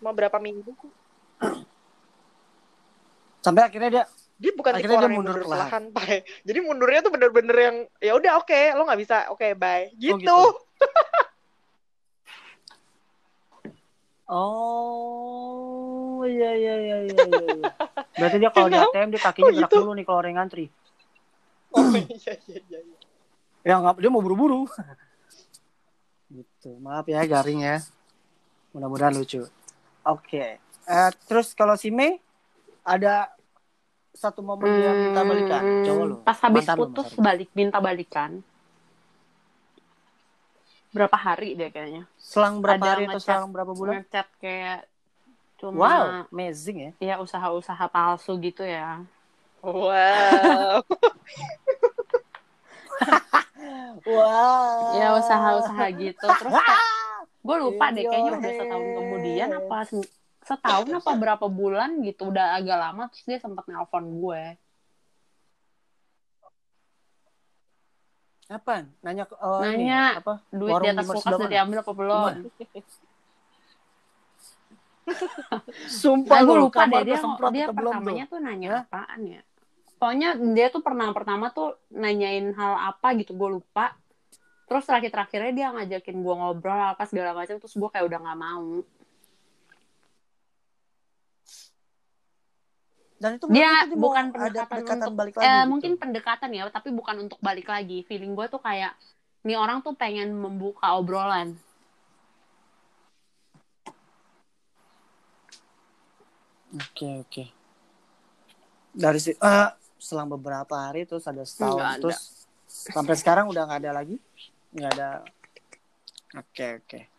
Cuma 0.00 0.12
berapa 0.12 0.36
minggu 0.36 0.74
Sampai 3.44 3.68
akhirnya 3.68 3.90
dia 3.92 4.04
dia 4.34 4.52
bukan 4.58 4.72
tipe 4.74 4.82
Akhirnya 4.82 4.98
orang 4.98 5.12
yang 5.14 5.18
mundur 5.22 5.36
mundur 5.38 5.46
perlahan. 5.46 5.82
Jadi 6.48 6.58
mundurnya 6.60 7.00
tuh 7.06 7.12
bener-bener 7.14 7.56
yang 7.56 7.76
ya 8.02 8.12
udah 8.18 8.32
oke, 8.42 8.60
lo 8.74 8.82
nggak 8.86 9.00
bisa, 9.00 9.16
oke 9.30 9.48
bye, 9.54 9.90
gitu. 9.98 10.18
gitu. 10.18 10.38
Oh, 14.24 16.24
iya 16.24 16.56
iya 16.56 16.74
iya 16.80 16.96
iya. 17.04 17.12
iya, 17.12 17.44
iya. 17.60 17.72
Berarti 18.18 18.36
dia 18.40 18.50
kalau 18.50 18.68
di? 18.72 18.80
ATM 18.80 19.08
dia 19.12 19.20
kakinya 19.20 19.44
Oh, 19.44 19.52
gerak 19.52 19.68
gitu? 19.68 19.76
dulu 19.84 19.92
nih 19.92 20.04
kalau 20.08 20.18
orang 20.24 20.30
yang 20.32 20.40
ngantri. 20.40 20.66
Oh 21.76 21.92
iya 21.92 22.32
iya 22.48 22.48
iya. 22.48 22.80
iya. 22.80 22.98
Ya 23.64 23.80
nggak, 23.80 23.96
dia 23.96 24.12
mau 24.12 24.20
buru-buru. 24.20 24.68
gitu. 26.28 26.76
Maaf 26.84 27.08
ya 27.08 27.24
garing 27.24 27.64
ya. 27.64 27.80
Mudah-mudahan 28.76 29.16
lucu. 29.16 29.40
Oke. 30.04 30.60
Eh, 30.84 31.10
terus 31.24 31.56
kalau 31.56 31.72
si 31.72 31.88
Mei 31.88 32.20
ada 32.84 33.32
satu 34.14 34.40
momen 34.40 34.70
dia 34.70 34.92
minta 34.94 35.20
balikan, 35.22 35.60
Hmm, 35.60 35.84
cowok 35.84 36.04
lo. 36.06 36.14
Pas 36.22 36.38
habis 36.38 36.62
Mantan 36.62 36.74
lo, 36.74 36.80
putus 36.80 37.06
maksudnya. 37.10 37.24
balik 37.26 37.50
minta 37.52 37.78
balikan. 37.78 38.30
Berapa 40.88 41.16
hari 41.16 41.52
deh 41.52 41.68
kayaknya. 41.68 42.06
Selang 42.16 42.62
berapa 42.62 42.78
ada 42.78 42.90
hari 42.94 43.04
atau 43.04 43.18
selang 43.18 43.50
berapa 43.50 43.72
bulan? 43.72 44.00
Ngechat 44.00 44.28
kayak 44.38 44.86
cuma 45.58 45.74
Wow, 45.76 46.04
amazing 46.30 46.78
ya. 46.78 46.90
ya 47.02 47.14
usaha-usaha 47.18 47.84
palsu 47.88 48.32
gitu 48.38 48.62
ya. 48.62 49.02
Wow. 49.60 50.80
Wow. 54.04 54.92
Ya 54.94 55.16
usaha-usaha 55.16 55.84
gitu. 55.96 56.20
Terus 56.20 56.54
gue 57.40 57.56
lupa 57.58 57.88
deh 57.90 58.04
kayaknya 58.04 58.32
udah 58.36 58.52
setahun 58.54 58.84
kemudian 58.94 59.48
apa 59.50 59.76
setahun 60.44 60.88
apa 60.92 61.12
berapa 61.16 61.46
bulan 61.48 62.04
gitu 62.04 62.28
udah 62.28 62.60
agak 62.60 62.76
lama 62.76 63.08
terus 63.08 63.24
dia 63.24 63.38
sempat 63.40 63.64
nelpon 63.64 64.04
gue. 64.20 64.42
Apa? 68.52 68.84
Nanya 69.00 69.24
oh, 69.40 69.64
ini, 69.64 69.88
Nanya. 69.88 70.20
apa? 70.20 70.44
Duit 70.52 70.68
Warung 70.68 70.84
di 70.84 70.88
atas 70.92 71.08
kulkas 71.08 71.32
udah 71.32 71.48
diambil 71.48 71.80
apa 71.80 71.92
belum? 71.96 72.32
Sumpah 76.00 76.40
Nah, 76.40 76.48
gue 76.48 76.56
lu, 76.56 76.64
lupa 76.68 76.82
deh 76.88 77.04
dia 77.04 77.20
dia 77.52 77.66
belum 77.68 77.92
pertamanya 78.00 78.24
tuh? 78.24 78.36
tuh 78.36 78.38
nanya 78.40 78.68
Hah? 78.68 78.82
apaan 78.88 79.20
ya. 79.24 79.40
Pokoknya 80.00 80.30
dia 80.52 80.66
tuh 80.68 80.82
pernah 80.84 81.08
pertama 81.16 81.48
tuh 81.52 81.76
nanyain 81.88 82.52
hal 82.52 82.92
apa 82.92 83.16
gitu 83.16 83.32
gue 83.32 83.60
lupa. 83.60 83.96
Terus 84.64 84.84
terakhir-terakhirnya 84.88 85.52
dia 85.52 85.68
ngajakin 85.76 86.16
gue 86.24 86.34
ngobrol 86.36 86.96
apa 86.96 87.04
segala 87.04 87.36
macam 87.36 87.56
terus 87.60 87.76
gue 87.76 87.88
kayak 87.88 88.04
udah 88.08 88.18
nggak 88.20 88.38
mau. 88.40 88.84
Dan 93.14 93.38
itu 93.38 93.46
Dia 93.48 93.86
bukan 93.94 94.34
ada 94.34 94.66
pendekatan 94.66 94.68
pendekatan 94.68 94.98
untuk- 95.06 95.16
balik 95.16 95.34
lagi. 95.38 95.46
Eh, 95.46 95.54
gitu. 95.54 95.70
mungkin 95.70 95.92
pendekatan 95.96 96.50
ya, 96.50 96.62
tapi 96.68 96.88
bukan 96.90 97.16
untuk 97.24 97.38
balik 97.40 97.66
lagi. 97.70 98.02
Feeling 98.04 98.34
gue 98.34 98.46
tuh 98.50 98.60
kayak 98.60 98.92
nih 99.44 99.56
orang 99.56 99.80
tuh 99.80 99.94
pengen 99.94 100.34
membuka 100.34 100.96
obrolan. 100.98 101.54
Oke 106.74 107.22
oke. 107.22 107.44
Dari 108.94 109.18
si 109.22 109.30
eh, 109.30 109.68
selang 109.98 110.26
beberapa 110.26 110.74
hari 110.74 111.06
terus 111.06 111.24
ada 111.30 111.46
setahun 111.46 111.78
Nggak 111.78 111.90
ada. 111.90 112.00
terus 112.02 112.18
sampai 112.66 113.14
sekarang 113.14 113.46
udah 113.46 113.62
nggak 113.70 113.80
ada 113.86 113.92
lagi 113.94 114.16
nggak 114.74 114.90
ada. 114.98 115.08
Oke 116.34 116.82
oke. 116.82 117.13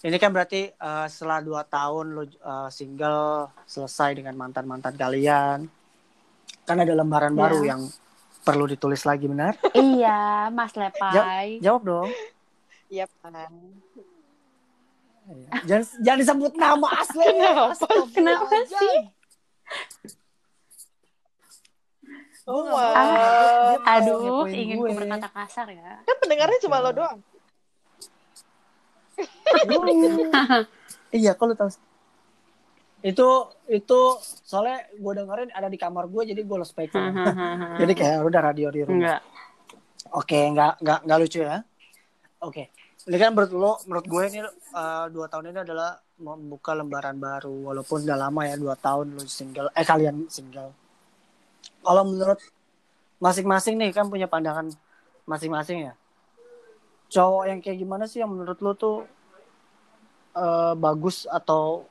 Ini 0.00 0.16
kan 0.16 0.32
berarti 0.32 0.72
eh, 0.72 1.06
setelah 1.06 1.40
dua 1.40 1.62
tahun 1.62 2.06
lo 2.10 2.22
eh, 2.24 2.68
single 2.70 3.52
selesai 3.64 4.16
dengan 4.16 4.32
mantan 4.32 4.64
mantan 4.64 4.94
kalian. 4.94 5.68
Kan 6.64 6.76
ada 6.78 6.92
lembaran 6.92 7.30
Iya. 7.30 7.38
baru 7.38 7.60
yang 7.62 7.82
perlu 8.40 8.64
ditulis 8.64 9.04
lagi 9.04 9.28
benar? 9.28 9.60
iya, 9.76 10.48
Mas 10.48 10.72
Lepai. 10.72 11.60
Jawab 11.60 11.82
dong. 11.84 12.08
Iya 12.88 13.04
kan. 13.20 13.52
Jangan 15.62 15.84
jangan 16.00 16.18
disebut 16.18 16.52
nama 16.56 16.88
aslinya. 16.96 17.50
Astagfirullah. 17.70 18.10
Kenapa 18.10 18.56
sih? 18.66 18.98
Nggak 22.42 22.66
Wah. 22.66 22.90
mau. 22.90 23.14
Dia 23.70 23.78
mau 23.78 24.42
Aduh, 24.42 24.48
ingin 24.50 24.76
gue. 24.80 24.90
berkata 24.90 25.28
kasar 25.30 25.66
ya. 25.70 26.02
Kan 26.02 26.16
pendengarnya 26.18 26.58
cuma 26.58 26.80
lo 26.80 26.90
doang. 26.90 27.18
Iya, 31.12 31.32
kalau 31.36 31.54
tahu. 31.56 31.70
Itu 33.00 33.28
itu 33.70 34.00
soalnya 34.20 34.84
gue 34.92 35.12
dengerin 35.16 35.50
ada 35.56 35.68
di 35.72 35.78
kamar 35.80 36.04
gue 36.08 36.32
jadi 36.34 36.40
gue 36.44 36.56
lo 36.56 36.66
speaker. 36.66 37.00
jadi 37.80 37.92
kayak 37.96 38.18
udah 38.26 38.40
radio 38.40 38.68
di 38.68 38.80
rumah. 38.84 38.96
enggak. 38.96 39.20
Oke, 40.16 40.38
nggak 40.52 40.72
nggak 40.84 40.98
nggak 41.06 41.18
lucu 41.20 41.40
ya. 41.40 41.58
Oke. 42.44 42.72
Ini 43.00 43.16
kan 43.16 43.32
menurut 43.32 43.52
lo, 43.56 43.72
menurut 43.88 44.06
gue 44.06 44.22
ini 44.28 44.40
eh, 44.44 45.06
dua 45.08 45.26
tahun 45.32 45.56
ini 45.56 45.64
adalah 45.64 45.96
membuka 46.20 46.76
lembaran 46.76 47.16
baru, 47.16 47.72
walaupun 47.72 48.04
udah 48.04 48.18
lama 48.28 48.44
ya 48.44 48.60
dua 48.60 48.76
tahun 48.76 49.16
lo 49.16 49.24
single, 49.24 49.72
eh 49.72 49.86
kalian 49.88 50.28
single. 50.28 50.76
Kalau 51.80 52.02
menurut 52.04 52.36
masing-masing 53.16 53.80
nih 53.80 53.92
kan 53.96 54.08
punya 54.12 54.28
pandangan 54.28 54.68
masing-masing 55.24 55.88
ya. 55.88 55.94
Cowok 57.10 57.44
yang 57.50 57.58
kayak 57.58 57.78
gimana 57.78 58.06
sih 58.06 58.22
yang 58.22 58.30
menurut 58.30 58.58
lo 58.62 58.72
tuh 58.72 58.96
eh, 60.32 60.74
bagus 60.78 61.26
atau 61.26 61.84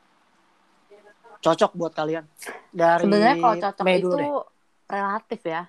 cocok 1.39 1.71
buat 1.75 1.91
kalian? 1.91 2.23
Dari 2.71 3.03
Sebenarnya 3.03 3.35
kalau 3.37 3.55
cocok 3.59 3.85
Mei 3.85 3.99
itu 3.99 4.09
deh. 4.15 4.31
relatif 4.87 5.41
ya. 5.43 5.63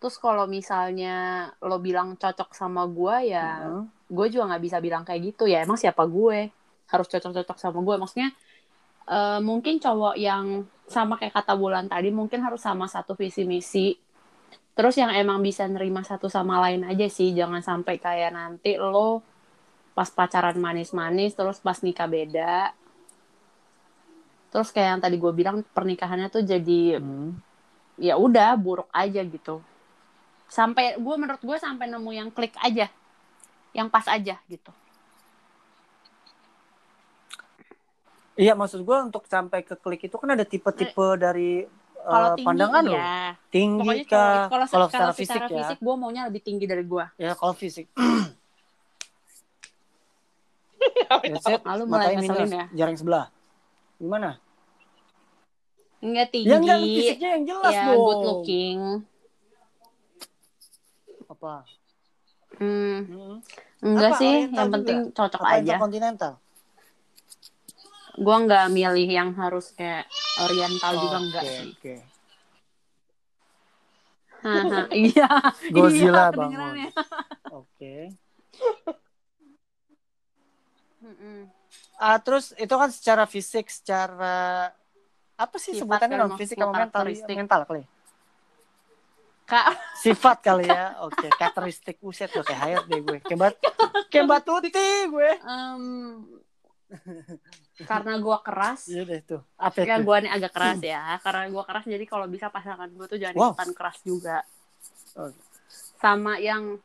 Terus 0.00 0.16
kalau 0.16 0.48
misalnya 0.48 1.16
lo 1.60 1.76
bilang 1.76 2.16
cocok 2.16 2.56
sama 2.56 2.88
gue 2.88 3.32
ya, 3.32 3.68
Hmm. 3.68 3.84
gue 4.08 4.26
juga 4.32 4.48
nggak 4.52 4.62
bisa 4.64 4.78
bilang 4.80 5.04
kayak 5.04 5.20
gitu 5.34 5.44
ya. 5.44 5.64
Emang 5.64 5.76
siapa 5.76 6.04
gue 6.08 6.48
harus 6.88 7.06
cocok-cocok 7.06 7.56
sama 7.60 7.80
gue? 7.80 7.96
Maksudnya 8.00 8.30
eh, 9.08 9.40
mungkin 9.40 9.76
cowok 9.80 10.16
yang 10.16 10.64
sama 10.88 11.14
kayak 11.20 11.36
kata 11.36 11.54
bulan 11.54 11.86
tadi 11.86 12.10
mungkin 12.10 12.40
harus 12.42 12.60
sama 12.60 12.88
satu 12.88 13.12
visi 13.14 13.44
misi. 13.44 13.96
Terus 14.80 14.96
yang 14.96 15.12
emang 15.12 15.44
bisa 15.44 15.68
nerima 15.68 16.00
satu 16.00 16.32
sama 16.32 16.56
lain 16.64 16.88
aja 16.88 17.04
sih. 17.12 17.36
Jangan 17.36 17.60
sampai 17.60 18.00
kayak 18.00 18.32
nanti 18.32 18.80
lo 18.80 19.20
pas 19.92 20.08
pacaran 20.08 20.56
manis-manis 20.56 21.36
terus 21.36 21.60
pas 21.60 21.76
nikah 21.84 22.08
beda. 22.08 22.72
Terus 24.48 24.72
kayak 24.72 24.88
yang 24.96 25.02
tadi 25.04 25.20
gue 25.20 25.32
bilang 25.36 25.60
pernikahannya 25.76 26.32
tuh 26.32 26.48
jadi 26.48 26.96
Hmm. 26.96 27.36
ya 28.00 28.16
udah 28.16 28.56
buruk 28.56 28.88
aja 28.96 29.20
gitu 29.20 29.60
sampai 30.50 30.98
gue 30.98 31.16
menurut 31.20 31.38
gue 31.38 31.56
sampai 31.60 31.86
nemu 31.86 32.10
yang 32.10 32.28
klik 32.34 32.56
aja 32.58 32.90
yang 33.70 33.86
pas 33.86 34.02
aja 34.10 34.40
gitu 34.50 34.72
Iya 38.40 38.56
maksud 38.56 38.80
gue 38.88 38.96
untuk 39.04 39.28
sampai 39.28 39.60
ke 39.60 39.76
klik 39.76 40.08
itu 40.08 40.16
kan 40.16 40.32
ada 40.32 40.48
tipe-tipe 40.48 41.06
dari 41.20 41.68
kalau 42.02 42.28
tinggi 42.34 42.46
pandangan 42.46 42.82
lo. 42.84 42.94
iya 42.94 43.14
Tinggi 43.50 43.78
pokoknya 43.82 44.04
cowok- 44.06 44.48
kalau 44.48 44.66
Kalau 44.66 44.86
kalau 44.88 45.12
secara 45.12 45.12
fisik 45.12 45.40
ya. 45.50 45.68
gue 45.76 45.94
maunya 45.94 46.22
lebih 46.24 46.40
tinggi 46.40 46.64
dari 46.64 46.84
gue 46.84 47.04
Ya 47.16 47.32
kalau 47.34 47.52
fisik. 47.52 47.86
ya, 51.22 51.36
set, 51.38 51.60
Lalu 51.60 51.82
mulai 51.84 52.14
ngeselin 52.14 52.50
ya? 52.50 52.66
jaring 52.72 52.96
sebelah. 52.96 53.26
Gimana? 53.96 54.40
enggak 56.00 56.32
tinggi 56.32 56.48
Ya 56.48 56.56
enggak 56.56 56.78
fisiknya 56.80 57.28
yang 57.36 57.44
jelas 57.44 57.72
ya 57.74 57.84
dong. 57.86 58.00
good 58.00 58.20
looking 58.24 58.78
Apa? 61.28 61.52
hmm, 62.56 62.96
Hmm. 63.04 63.36
enggak 63.84 64.10
Apa, 64.10 64.18
sih 64.18 64.34
yang 64.48 64.66
juga? 64.66 64.74
penting 64.74 64.98
cocok 65.12 65.40
Apa 65.40 65.48
aja 65.52 65.60
interkontinental? 65.60 66.32
Gue 68.20 68.36
nggak 68.44 68.66
milih 68.68 69.08
yang 69.08 69.30
harus 69.32 69.72
kayak 69.72 70.04
oriental 70.44 70.92
juga 70.92 71.16
Oke, 71.16 71.24
enggak 71.24 71.44
sih. 71.48 71.70
Haha, 74.40 74.88
iya 74.92 75.28
Godzilla 75.74 76.28
iya, 76.28 76.36
bangun. 76.36 76.74
Oke. 77.60 77.96
Mm-mm. 81.00 81.48
Ah 81.96 82.16
terus 82.20 82.52
itu 82.56 82.74
kan 82.76 82.88
secara 82.92 83.24
fisik, 83.24 83.68
secara 83.68 84.68
apa 85.36 85.56
sih 85.56 85.72
Sifat 85.72 86.04
sebutannya 86.04 86.16
non 86.20 86.36
fisik 86.36 86.56
sama 86.60 86.72
mental? 86.72 87.04
karakteristik. 87.04 87.36
Mental 87.36 87.60
kali. 87.64 87.82
kak 89.44 89.66
Sifat 89.96 90.38
kali 90.46 90.68
ya. 90.68 91.00
Oke, 91.04 91.28
karakteristik 91.32 91.96
uset 92.04 92.28
tuh 92.28 92.44
kayak 92.44 92.60
hayat 92.60 92.82
deh 92.88 93.00
gue. 93.00 93.18
Kayak 93.24 93.38
bat 93.40 93.54
kayak 94.12 94.26
batuti 94.28 94.68
gue. 95.08 95.30
em, 95.40 95.82
karena 97.86 98.18
gue 98.18 98.38
keras 98.42 98.80
Iya 98.86 99.02
deh 99.06 99.20
tuh. 99.22 99.40
Apa 99.56 99.86
Ya 99.86 99.96
itu? 99.96 100.02
gue 100.04 100.16
nih 100.26 100.30
agak 100.30 100.52
keras 100.52 100.80
ya 100.82 101.02
Karena 101.22 101.44
gue 101.48 101.62
keras 101.64 101.84
jadi 101.86 102.04
kalau 102.04 102.26
bisa 102.26 102.46
pasangan 102.50 102.90
gue 102.90 103.06
tuh 103.06 103.18
jangan 103.18 103.36
Wow. 103.38 103.50
ikutan 103.54 103.70
keras 103.72 103.98
juga 104.02 104.36
Oh. 105.14 105.30
Sama 105.98 106.38
yang 106.38 106.78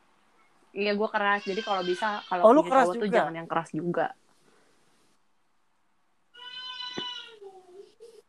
Iya 0.70 0.92
gue 0.92 1.08
keras 1.08 1.42
Jadi 1.46 1.60
kalau 1.62 1.82
bisa 1.82 2.22
Kalau 2.26 2.42
Oh, 2.50 2.62
keras 2.62 2.90
tuh 2.92 3.08
jangan 3.08 3.34
yang 3.34 3.48
keras 3.48 3.70
juga 3.70 4.12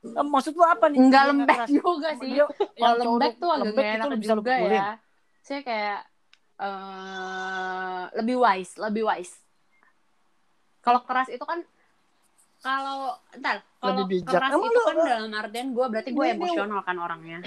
Eh, 0.08 0.24
Maksud 0.24 0.54
lu 0.56 0.64
apa 0.64 0.88
nih? 0.88 0.98
Enggak 1.02 1.24
Dia 1.26 1.30
lembek 1.34 1.58
keras. 1.58 1.70
juga 1.70 2.10
sih 2.16 2.32
Kalau 2.78 2.96
lembek 2.96 3.34
tuh 3.38 3.50
agak 3.52 3.64
lembek 3.66 3.86
enak 3.98 4.08
bisa 4.18 4.34
juga 4.38 4.54
ya 4.58 4.88
Saya 5.44 5.62
kayak 5.66 6.00
eh 6.58 8.02
Lebih 8.22 8.36
wise 8.40 8.74
Lebih 8.78 9.04
wise 9.06 9.36
Kalau 10.88 11.04
keras 11.04 11.28
itu 11.28 11.44
kan 11.44 11.60
kalau 12.58 13.12
entar 13.30 13.60
kalau 13.78 14.08
keras 14.08 14.50
Emang 14.50 14.64
itu 14.66 14.72
lu- 14.74 14.88
kan 14.88 14.96
dalam 14.98 15.32
artian 15.36 15.68
gue 15.70 15.86
berarti 15.86 16.10
gue 16.10 16.26
emosional 16.26 16.80
kan 16.82 16.96
orangnya 16.96 17.38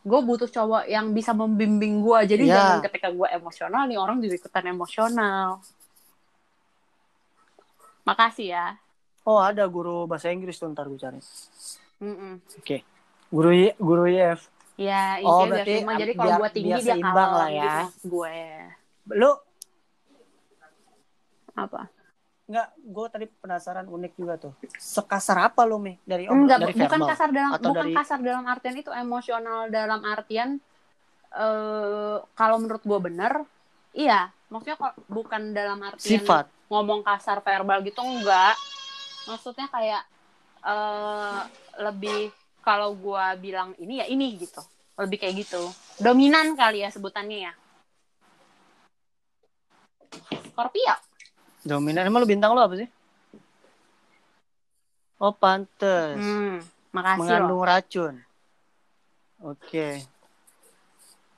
gue 0.00 0.20
butuh 0.24 0.48
cowok 0.48 0.86
yang 0.86 1.12
bisa 1.12 1.34
membimbing 1.34 2.00
gue 2.00 2.18
jadi 2.24 2.40
Ya. 2.42 2.54
jangan 2.56 2.78
ketika 2.80 3.08
gue 3.10 3.28
emosional 3.28 3.84
nih 3.84 3.98
orang 3.98 4.22
juga 4.22 4.34
ikutan 4.38 4.64
emosional 4.70 5.60
makasih 8.02 8.48
ya 8.50 8.66
Oh 9.20 9.36
ada 9.36 9.68
guru 9.68 10.08
bahasa 10.08 10.32
Inggris 10.32 10.56
tuh 10.56 10.72
ntar 10.72 10.88
gue 10.88 10.96
cari. 10.96 11.20
Mm-mm. 12.00 12.40
Guru 13.28 13.50
Y, 13.52 13.76
guru 13.76 14.08
YF. 14.08 14.48
ya 14.80 15.20
Oh, 15.20 15.44
intinya 15.44 15.60
biar 15.60 15.66
berarti 15.84 16.00
jadi 16.00 16.12
kalau 16.16 16.30
gue 16.40 16.48
tinggi 16.50 16.68
biar 16.72 16.80
dia 16.80 16.96
kalem 16.96 17.30
lah 17.30 17.48
ya. 17.52 17.60
gitu 17.60 17.76
maksud 17.84 18.04
gue 18.08 18.36
Lu 19.12 19.30
apa 21.54 21.90
nggak? 22.46 22.68
Gue 22.82 23.06
tadi 23.06 23.26
penasaran 23.30 23.86
unik 23.86 24.12
juga 24.14 24.34
tuh. 24.34 24.52
Sekasar 24.74 25.38
apa 25.46 25.62
lu 25.62 25.78
mi 25.78 25.94
dari 26.02 26.26
om 26.26 26.34
enggak 26.34 26.58
dari 26.60 26.74
bukan 26.74 26.98
verbal? 26.98 27.10
kasar 27.14 27.28
dalam 27.30 27.50
Atau 27.54 27.70
bukan 27.70 27.86
dari- 27.86 27.96
kasar 27.96 28.18
dalam 28.18 28.44
artian 28.44 28.74
itu 28.74 28.90
emosional 28.90 29.60
dalam 29.68 30.00
artian 30.02 30.58
eh 31.30 32.16
kalau 32.34 32.58
menurut 32.58 32.82
gue 32.82 32.98
bener 33.00 33.46
iya 33.94 34.34
maksudnya 34.50 34.74
kok 34.74 34.98
bukan 35.06 35.54
dalam 35.54 35.78
artian 35.78 36.18
Sifat. 36.18 36.50
ngomong 36.66 37.06
kasar 37.06 37.38
verbal 37.38 37.86
gitu 37.86 38.02
enggak 38.02 38.58
maksudnya 39.26 39.70
kayak 39.70 40.02
eh 40.60 41.40
lebih 41.78 42.34
kalau 42.60 42.92
gua 42.92 43.38
bilang 43.38 43.78
ini 43.78 44.02
ya 44.02 44.06
ini 44.06 44.26
gitu 44.36 44.58
lebih 44.98 45.22
kayak 45.22 45.38
gitu 45.38 45.62
dominan 45.96 46.58
kali 46.58 46.82
ya 46.82 46.90
sebutannya 46.90 47.46
ya 47.46 47.52
Scorpio 50.50 50.94
Dominan. 51.62 52.02
Emang 52.02 52.20
lu 52.20 52.28
bintang 52.28 52.52
lu 52.52 52.60
apa 52.60 52.74
sih? 52.74 52.88
Oh 55.16 55.30
pantes. 55.30 56.16
hmm, 56.16 56.64
makasih 56.90 57.18
loh 57.18 57.20
Mengandung 57.20 57.62
racun. 57.62 58.14
Oke. 59.38 60.00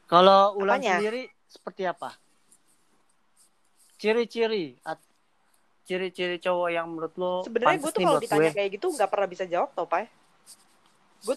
Kalau 0.06 0.54
ulang 0.54 0.78
Apanya? 0.78 0.98
sendiri 0.98 1.22
seperti 1.46 1.82
apa? 1.84 2.14
Ciri-ciri 3.96 4.78
ciri-ciri 5.82 6.38
cowok 6.38 6.68
yang 6.70 6.86
menurut 6.86 7.14
lo 7.18 7.34
Sebenarnya 7.42 7.74
gue 7.76 7.90
tuh 7.90 8.00
kalau 8.00 8.18
ditanya 8.18 8.48
gue. 8.48 8.54
kayak 8.54 8.70
gitu 8.72 8.86
nggak 8.88 9.10
pernah 9.10 9.26
bisa 9.26 9.44
jawab 9.44 9.74
tau, 9.74 9.82
Pak. 9.84 10.06
gue 11.22 11.36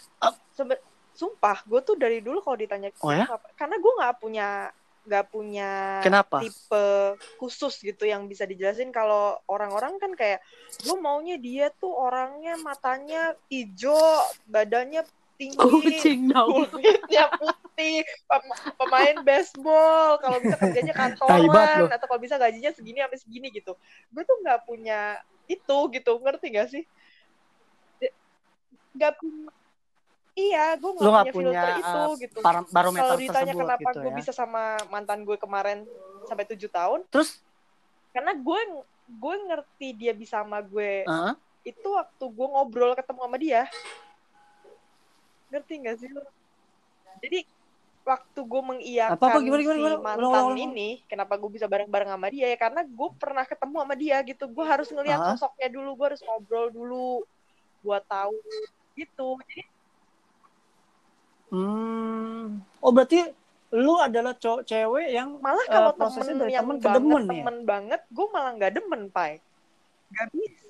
sebe- 0.51 0.81
sumpah 1.13 1.61
gue 1.63 1.81
tuh 1.81 1.93
dari 1.93 2.21
dulu 2.21 2.41
kalau 2.41 2.53
ditanya 2.53 2.89
Oh 2.99 3.09
ya? 3.09 3.25
karena 3.55 3.77
gue 3.77 3.91
nggak 3.95 4.15
punya 4.17 4.47
nggak 5.05 5.25
punya 5.29 6.01
Kenapa? 6.01 6.41
tipe 6.41 6.85
khusus 7.37 7.77
gitu 7.79 8.09
yang 8.09 8.25
bisa 8.25 8.43
dijelasin 8.49 8.89
kalau 8.89 9.37
orang-orang 9.45 10.01
kan 10.01 10.11
kayak 10.17 10.41
gue 10.81 10.95
maunya 10.97 11.37
dia 11.37 11.69
tuh 11.69 11.93
orangnya 11.93 12.57
matanya 12.57 13.37
hijau 13.47 14.25
badannya 14.49 15.05
tinggi 15.35 15.59
Kucing 15.59 16.31
dong. 16.31 16.65
kulitnya 16.71 17.27
putih 17.37 18.01
pem- 18.25 18.59
pemain 18.79 19.17
baseball 19.21 20.17
kalau 20.23 20.37
bisa 20.41 20.55
kerjanya 20.57 20.93
kantoran 21.05 21.91
atau 21.91 22.05
kalau 22.07 22.21
bisa 22.23 22.39
gajinya 22.39 22.71
segini 22.73 23.03
sampai 23.03 23.19
segini 23.19 23.47
gitu 23.51 23.75
gue 24.11 24.23
tuh 24.23 24.37
nggak 24.41 24.63
punya 24.65 25.19
itu 25.45 25.77
gitu 25.93 26.11
ngerti 26.23 26.47
gak 26.55 26.67
sih 26.73 26.83
nggak 28.95 29.13
punya 29.19 29.51
iya 30.35 30.75
gue 30.75 30.91
nggak 30.91 31.31
punya, 31.31 31.31
punya 31.31 31.51
filter 31.55 31.69
itu 31.79 31.95
uh, 31.97 32.13
gitu 32.19 32.37
par- 32.43 32.67
barometer 32.67 33.03
kalau 33.07 33.17
ditanya 33.17 33.43
tersebut 33.47 33.63
kenapa 33.63 33.89
gitu 33.89 33.99
gue 34.03 34.11
ya. 34.11 34.17
bisa 34.19 34.31
sama 34.31 34.63
mantan 34.87 35.19
gue 35.23 35.37
kemarin 35.39 35.77
sampai 36.27 36.45
tujuh 36.45 36.67
tahun 36.67 36.99
Terus, 37.07 37.39
karena 38.11 38.35
gue 38.35 38.59
gue 39.05 39.35
ngerti 39.47 39.87
dia 39.95 40.11
bisa 40.11 40.43
sama 40.43 40.59
gue 40.59 41.07
Heeh. 41.07 41.33
itu 41.65 41.87
waktu 41.87 42.25
gue 42.25 42.47
ngobrol 42.51 42.93
ketemu 42.93 43.19
sama 43.23 43.37
dia 43.39 43.61
ngerti 45.49 45.73
gak 45.81 45.97
sih 45.97 46.09
lo 46.11 46.21
jadi 47.21 47.47
waktu 48.05 48.37
gue 48.37 48.61
mengiyakan 48.61 49.17
Apa-apa, 49.17 49.39
gimana, 49.41 49.61
gimana, 49.63 49.77
si 49.77 49.81
gimana? 49.81 49.97
mantan 49.97 50.19
Ulang, 50.19 50.29
ulang, 50.29 50.47
ulang. 50.51 50.59
ini 50.67 50.89
kenapa 51.07 51.33
gue 51.39 51.49
bisa 51.49 51.65
bareng-bareng 51.65 52.09
sama 52.11 52.27
dia 52.29 52.45
ya 52.51 52.57
karena 52.59 52.81
gue 52.83 53.09
pernah 53.15 53.45
ketemu 53.47 53.75
sama 53.81 53.95
dia 53.95 54.17
gitu 54.21 54.43
gue 54.45 54.65
harus 54.65 54.87
ngelihat 54.91 55.17
Ah. 55.17 55.27
sosoknya 55.33 55.67
dulu 55.71 55.89
gue 55.95 56.05
harus 56.13 56.21
ngobrol 56.21 56.67
dulu 56.69 57.09
buat 57.81 58.03
tahu 58.05 58.35
gitu 58.93 59.37
jadi 59.47 59.63
Hmm. 61.55 62.59
Oh 62.83 62.91
berarti 62.91 63.23
lu 63.75 63.95
adalah 63.95 64.35
cowok 64.35 64.67
cewek 64.67 65.07
yang 65.15 65.39
malah 65.39 65.63
Eh, 65.63 65.71
kalau 65.71 65.91
prosesnya 65.95 66.35
temen 66.35 66.43
dari 66.43 66.51
yang 66.51 66.63
temen 66.67 66.77
ke 66.79 66.83
banget 66.83 66.99
demen 66.99 67.23
ya? 67.23 67.31
temen 67.31 67.57
banget 67.63 68.01
gue 68.11 68.27
malah 68.31 68.51
nggak 68.55 68.71
demen 68.75 69.01
pai 69.11 69.31
nggak 70.11 70.27
bisa 70.31 70.67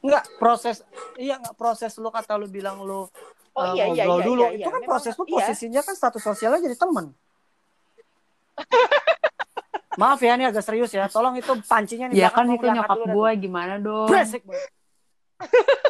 enggak 0.00 0.24
proses 0.40 0.76
iya 1.20 1.36
enggak 1.36 1.56
proses 1.56 1.92
lu 2.00 2.08
kata 2.08 2.40
lu 2.40 2.48
bilang 2.48 2.80
lu 2.80 3.04
oh 3.04 3.60
uh, 3.60 3.76
iya 3.76 3.92
iya 3.92 4.04
ngobrol 4.08 4.20
iya 4.20 4.28
dulu 4.28 4.42
iya, 4.44 4.48
itu 4.48 4.60
iya. 4.60 4.66
kan 4.72 4.80
Memang- 4.80 4.88
proses 4.88 5.12
lu 5.16 5.24
iya. 5.28 5.34
posisinya 5.36 5.80
kan 5.84 5.94
status 5.96 6.22
sosialnya 6.22 6.60
jadi 6.64 6.76
temen. 6.78 7.06
Maaf 9.98 10.22
ya 10.22 10.32
ini 10.38 10.48
agak 10.48 10.64
serius 10.64 10.94
ya. 10.94 11.10
Tolong 11.12 11.36
itu 11.36 11.50
pancinya 11.66 12.08
nih. 12.08 12.24
Ya 12.24 12.28
kan 12.32 12.48
itu 12.48 12.62
nyokap 12.62 13.04
gue 13.10 13.30
gimana 13.42 13.76
dong? 13.76 14.08
Banget. 14.08 14.40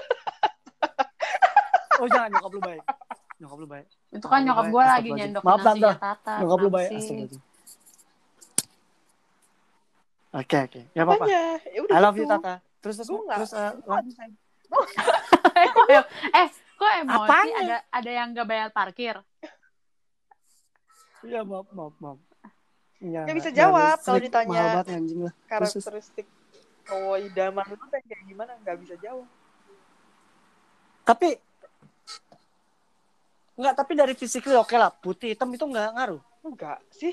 oh 2.01 2.09
jangan 2.09 2.29
nyokap 2.33 2.51
lu 2.57 2.61
baik. 2.61 2.83
Nyokap 3.41 3.59
lu 3.61 3.67
baik. 3.69 3.87
Itu 4.11 4.27
kan 4.27 4.41
nyokap 4.43 4.65
gue 4.73 4.85
lagi 4.85 5.11
nyendok 5.13 5.43
Maaf, 5.45 5.61
Tante. 5.61 5.91
Tata. 5.97 6.35
Nyokap 6.41 6.59
lu 6.61 6.71
baik. 6.73 6.91
Oke 10.31 10.57
oke. 10.63 10.81
Ya 10.95 11.03
apa-apa. 11.03 11.25
Makanya, 11.27 11.43
ya 11.69 11.81
udah 11.85 11.95
I 11.97 12.01
love 12.01 12.17
you 12.17 12.27
gitu. 12.27 12.35
Tata. 12.35 12.55
Terus 12.81 12.95
terus 12.97 13.09
nggak- 13.13 13.39
terus 13.45 13.53
uh, 13.53 13.73
eh, 16.33 16.49
kok 16.81 16.93
emosi 17.05 17.29
Apanya? 17.29 17.57
ada 17.61 17.77
ada 17.93 18.11
yang 18.11 18.33
gak 18.33 18.49
bayar 18.49 18.69
parkir? 18.73 19.21
Iya 21.21 21.45
maaf 21.45 21.69
maaf 21.77 21.93
maaf. 22.01 22.19
Ya, 23.01 23.25
Nggak 23.29 23.37
bisa 23.37 23.51
nggak 23.53 23.61
jawab 23.61 23.97
listrik, 23.97 24.05
kalau 24.07 24.21
ditanya. 24.21 24.65
Banget 24.65 24.87
anjing 24.97 25.21
lah. 25.25 25.33
Karakteristik 25.49 26.27
cowok 26.91 27.17
idaman 27.23 27.65
lu 27.71 27.87
kayak 27.87 28.23
gimana 28.27 28.53
nggak 28.67 28.77
bisa 28.83 28.95
jawab 28.99 29.27
Tapi 31.07 31.39
Enggak, 33.61 33.77
tapi 33.77 33.93
dari 33.93 34.17
physically 34.17 34.57
oke 34.57 34.73
lah. 34.73 34.89
Putih 34.89 35.37
hitam 35.37 35.53
itu 35.53 35.69
enggak 35.69 35.93
ngaruh. 35.93 36.23
enggak 36.41 36.81
sih 36.89 37.13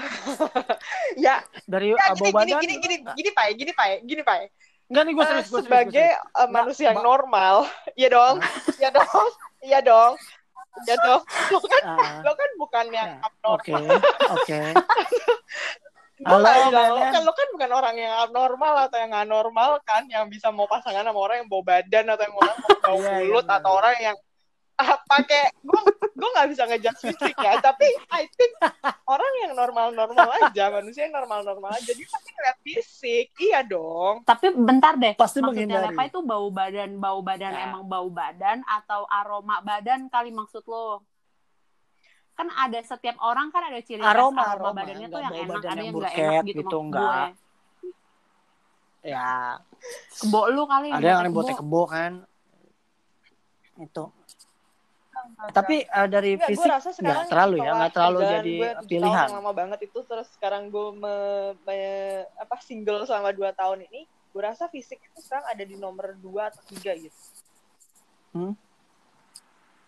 ya, 1.20 1.44
Dari 1.68 1.92
ya 1.92 2.00
uh, 2.08 2.16
gini, 2.16 2.32
gini, 2.32 2.52
gini, 2.56 2.74
gini, 2.80 2.96
gini, 3.12 3.30
Pak, 3.36 3.46
gini, 3.52 3.72
Pak, 3.76 3.86
gini, 4.08 4.22
Pak. 4.24 4.36
Enggak 4.88 5.02
nih 5.04 5.12
gue 5.12 5.20
Eh, 5.22 5.28
serius, 5.28 5.44
gue 5.44 5.52
serius. 5.52 5.66
sebagai 5.68 6.08
eh, 6.16 6.48
manusia 6.48 6.84
yang 6.88 7.04
normal, 7.04 7.68
iya 8.00 8.08
dong, 8.08 8.36
iya 8.80 8.88
dong, 8.88 9.28
iya 9.60 9.78
dong, 9.84 10.12
iya 10.88 10.94
dong. 11.04 11.20
Lo 11.52 11.58
kan, 11.60 11.82
Ah, 11.84 12.18
lo 12.24 12.32
kan 12.32 12.50
bukan 12.56 12.86
yang 12.88 13.10
Ya, 13.20 13.28
Oke, 13.44 13.76
abnormal. 13.76 14.00
oke. 14.40 14.60
Gue 14.72 15.89
Halo, 16.20 16.44
lo 16.68 17.00
kan, 17.00 17.22
lo 17.24 17.32
kan 17.32 17.48
bukan 17.56 17.70
orang 17.72 17.96
yang 17.96 18.12
abnormal 18.20 18.74
atau 18.84 18.96
yang 19.00 19.08
nggak 19.08 19.28
normal 19.28 19.80
kan, 19.88 20.04
yang 20.04 20.28
bisa 20.28 20.52
mau 20.52 20.68
pasangan 20.68 21.00
sama 21.00 21.16
orang 21.16 21.40
yang 21.40 21.48
bau 21.48 21.64
badan 21.64 22.12
atau 22.12 22.24
yang 22.28 22.36
orang 22.36 22.56
mau 22.60 22.68
bau 22.84 22.98
Iya, 23.00 23.08
iya, 23.08 23.16
mulut 23.24 23.46
atau 23.48 23.70
orang 23.72 23.96
yang 24.04 24.16
ah, 24.76 24.96
pakai 25.04 25.42
gue 25.60 25.80
gue 26.12 26.28
nggak 26.36 26.48
bisa 26.52 26.62
ngejudge 26.68 27.00
fisik 27.00 27.36
ya 27.36 27.56
tapi 27.60 27.84
I 28.12 28.28
think 28.32 28.52
orang 29.04 29.32
yang 29.44 29.52
normal-normal 29.56 30.28
aja 30.40 30.68
manusia 30.68 31.08
yang 31.08 31.16
normal-normal 31.16 31.72
aja 31.72 31.92
dia 31.92 32.08
pasti 32.08 32.28
ngeliat 32.32 32.58
fisik 32.60 33.26
iya 33.40 33.60
dong 33.64 34.20
Tapi 34.24 34.52
bentar 34.52 34.96
deh. 34.96 35.16
Pasti 35.16 35.40
Maksudnya 35.40 35.80
menghindari. 35.80 35.96
Lepa 35.96 36.02
itu 36.08 36.20
bau 36.20 36.48
badan, 36.48 36.90
bau 36.96 37.20
badan 37.20 37.52
Ya. 37.52 37.64
emang 37.68 37.84
bau 37.88 38.08
badan 38.08 38.60
atau 38.64 39.08
aroma 39.08 39.60
badan 39.60 40.08
kali 40.08 40.28
maksud 40.32 40.64
lo? 40.64 41.04
Kan 42.40 42.48
ada 42.48 42.80
setiap 42.80 43.20
orang 43.20 43.52
kan 43.52 43.68
ada 43.68 43.84
ciri 43.84 44.00
khas 44.00 44.16
Aroma, 44.16 44.40
aroma, 44.48 44.72
aroma. 44.72 44.80
badannya 44.80 45.08
tuh 45.12 45.20
yang 45.20 45.34
enak, 45.36 45.60
ada 45.60 45.68
yang 45.68 45.76
yang 45.76 45.92
nggak 45.92 45.92
burket 45.92 46.24
enak 46.24 46.40
gitu, 46.40 46.56
gitu, 46.56 46.64
maksud 46.72 46.88
nggak. 46.88 47.28
gue. 47.28 47.28
Ya, 49.00 49.28
Kebo 50.16 50.40
lu 50.48 50.62
kali 50.64 50.88
ada 50.88 51.04
yang 51.04 51.20
aneh 51.20 51.32
botek 51.32 51.56
kebo 51.60 51.82
kan. 51.84 52.12
Itu. 53.76 54.04
Tapi 55.52 55.84
uh, 55.84 56.08
dari 56.08 56.36
Enggak, 56.36 56.48
fisik 56.48 56.64
rasa 56.64 56.88
sekarang 56.96 57.12
nggak 57.12 57.28
terlalu 57.28 57.56
ya, 57.60 57.70
nggak 57.76 57.92
terlalu 57.92 58.18
jadi 58.24 58.54
pilihan. 58.88 59.26
yang 59.28 59.36
lama 59.36 59.52
banget 59.52 59.78
itu 59.84 59.98
terus 60.00 60.28
sekarang 60.32 60.72
gue 60.72 60.86
me, 60.96 61.14
me- 61.60 62.24
apa 62.40 62.56
single 62.64 63.04
selama 63.04 63.36
dua 63.36 63.52
tahun 63.52 63.84
ini 63.84 64.08
gue 64.08 64.40
rasa 64.40 64.64
fisik 64.72 64.96
itu 64.96 65.18
sekarang 65.20 65.44
ada 65.44 65.60
di 65.60 65.76
nomor 65.76 66.16
dua 66.16 66.48
atau 66.48 66.64
tiga 66.72 66.96
gitu 66.96 67.12
Hmm. 68.30 68.54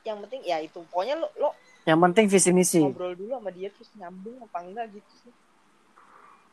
yang 0.03 0.19
penting 0.27 0.43
ya 0.43 0.59
itu 0.59 0.83
pokoknya 0.91 1.15
lo, 1.15 1.31
lo 1.39 1.55
Yang 1.83 1.99
penting 1.99 2.27
visi 2.31 2.51
misi. 2.55 2.83
ngobrol 2.83 3.19
dulu 3.19 3.35
sama 3.35 3.51
dia 3.51 3.69
terus 3.75 3.91
nyambung 3.99 4.39
apa 4.39 4.59
enggak 4.63 4.87
gitu 4.95 5.13
sih 5.27 5.33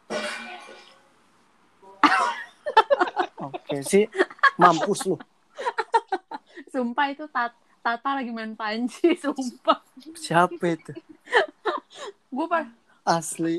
Oke 3.39 3.79
sih, 3.87 4.03
mampus 4.59 5.07
lu. 5.07 5.15
Sumpah 6.73 7.07
itu 7.13 7.25
tat 7.31 7.55
Tata 7.79 8.19
lagi 8.19 8.27
main 8.35 8.59
panci, 8.59 9.15
sumpah. 9.23 9.79
Siapa 10.19 10.75
itu? 10.75 10.91
Gue 12.27 12.45
Asli. 13.07 13.47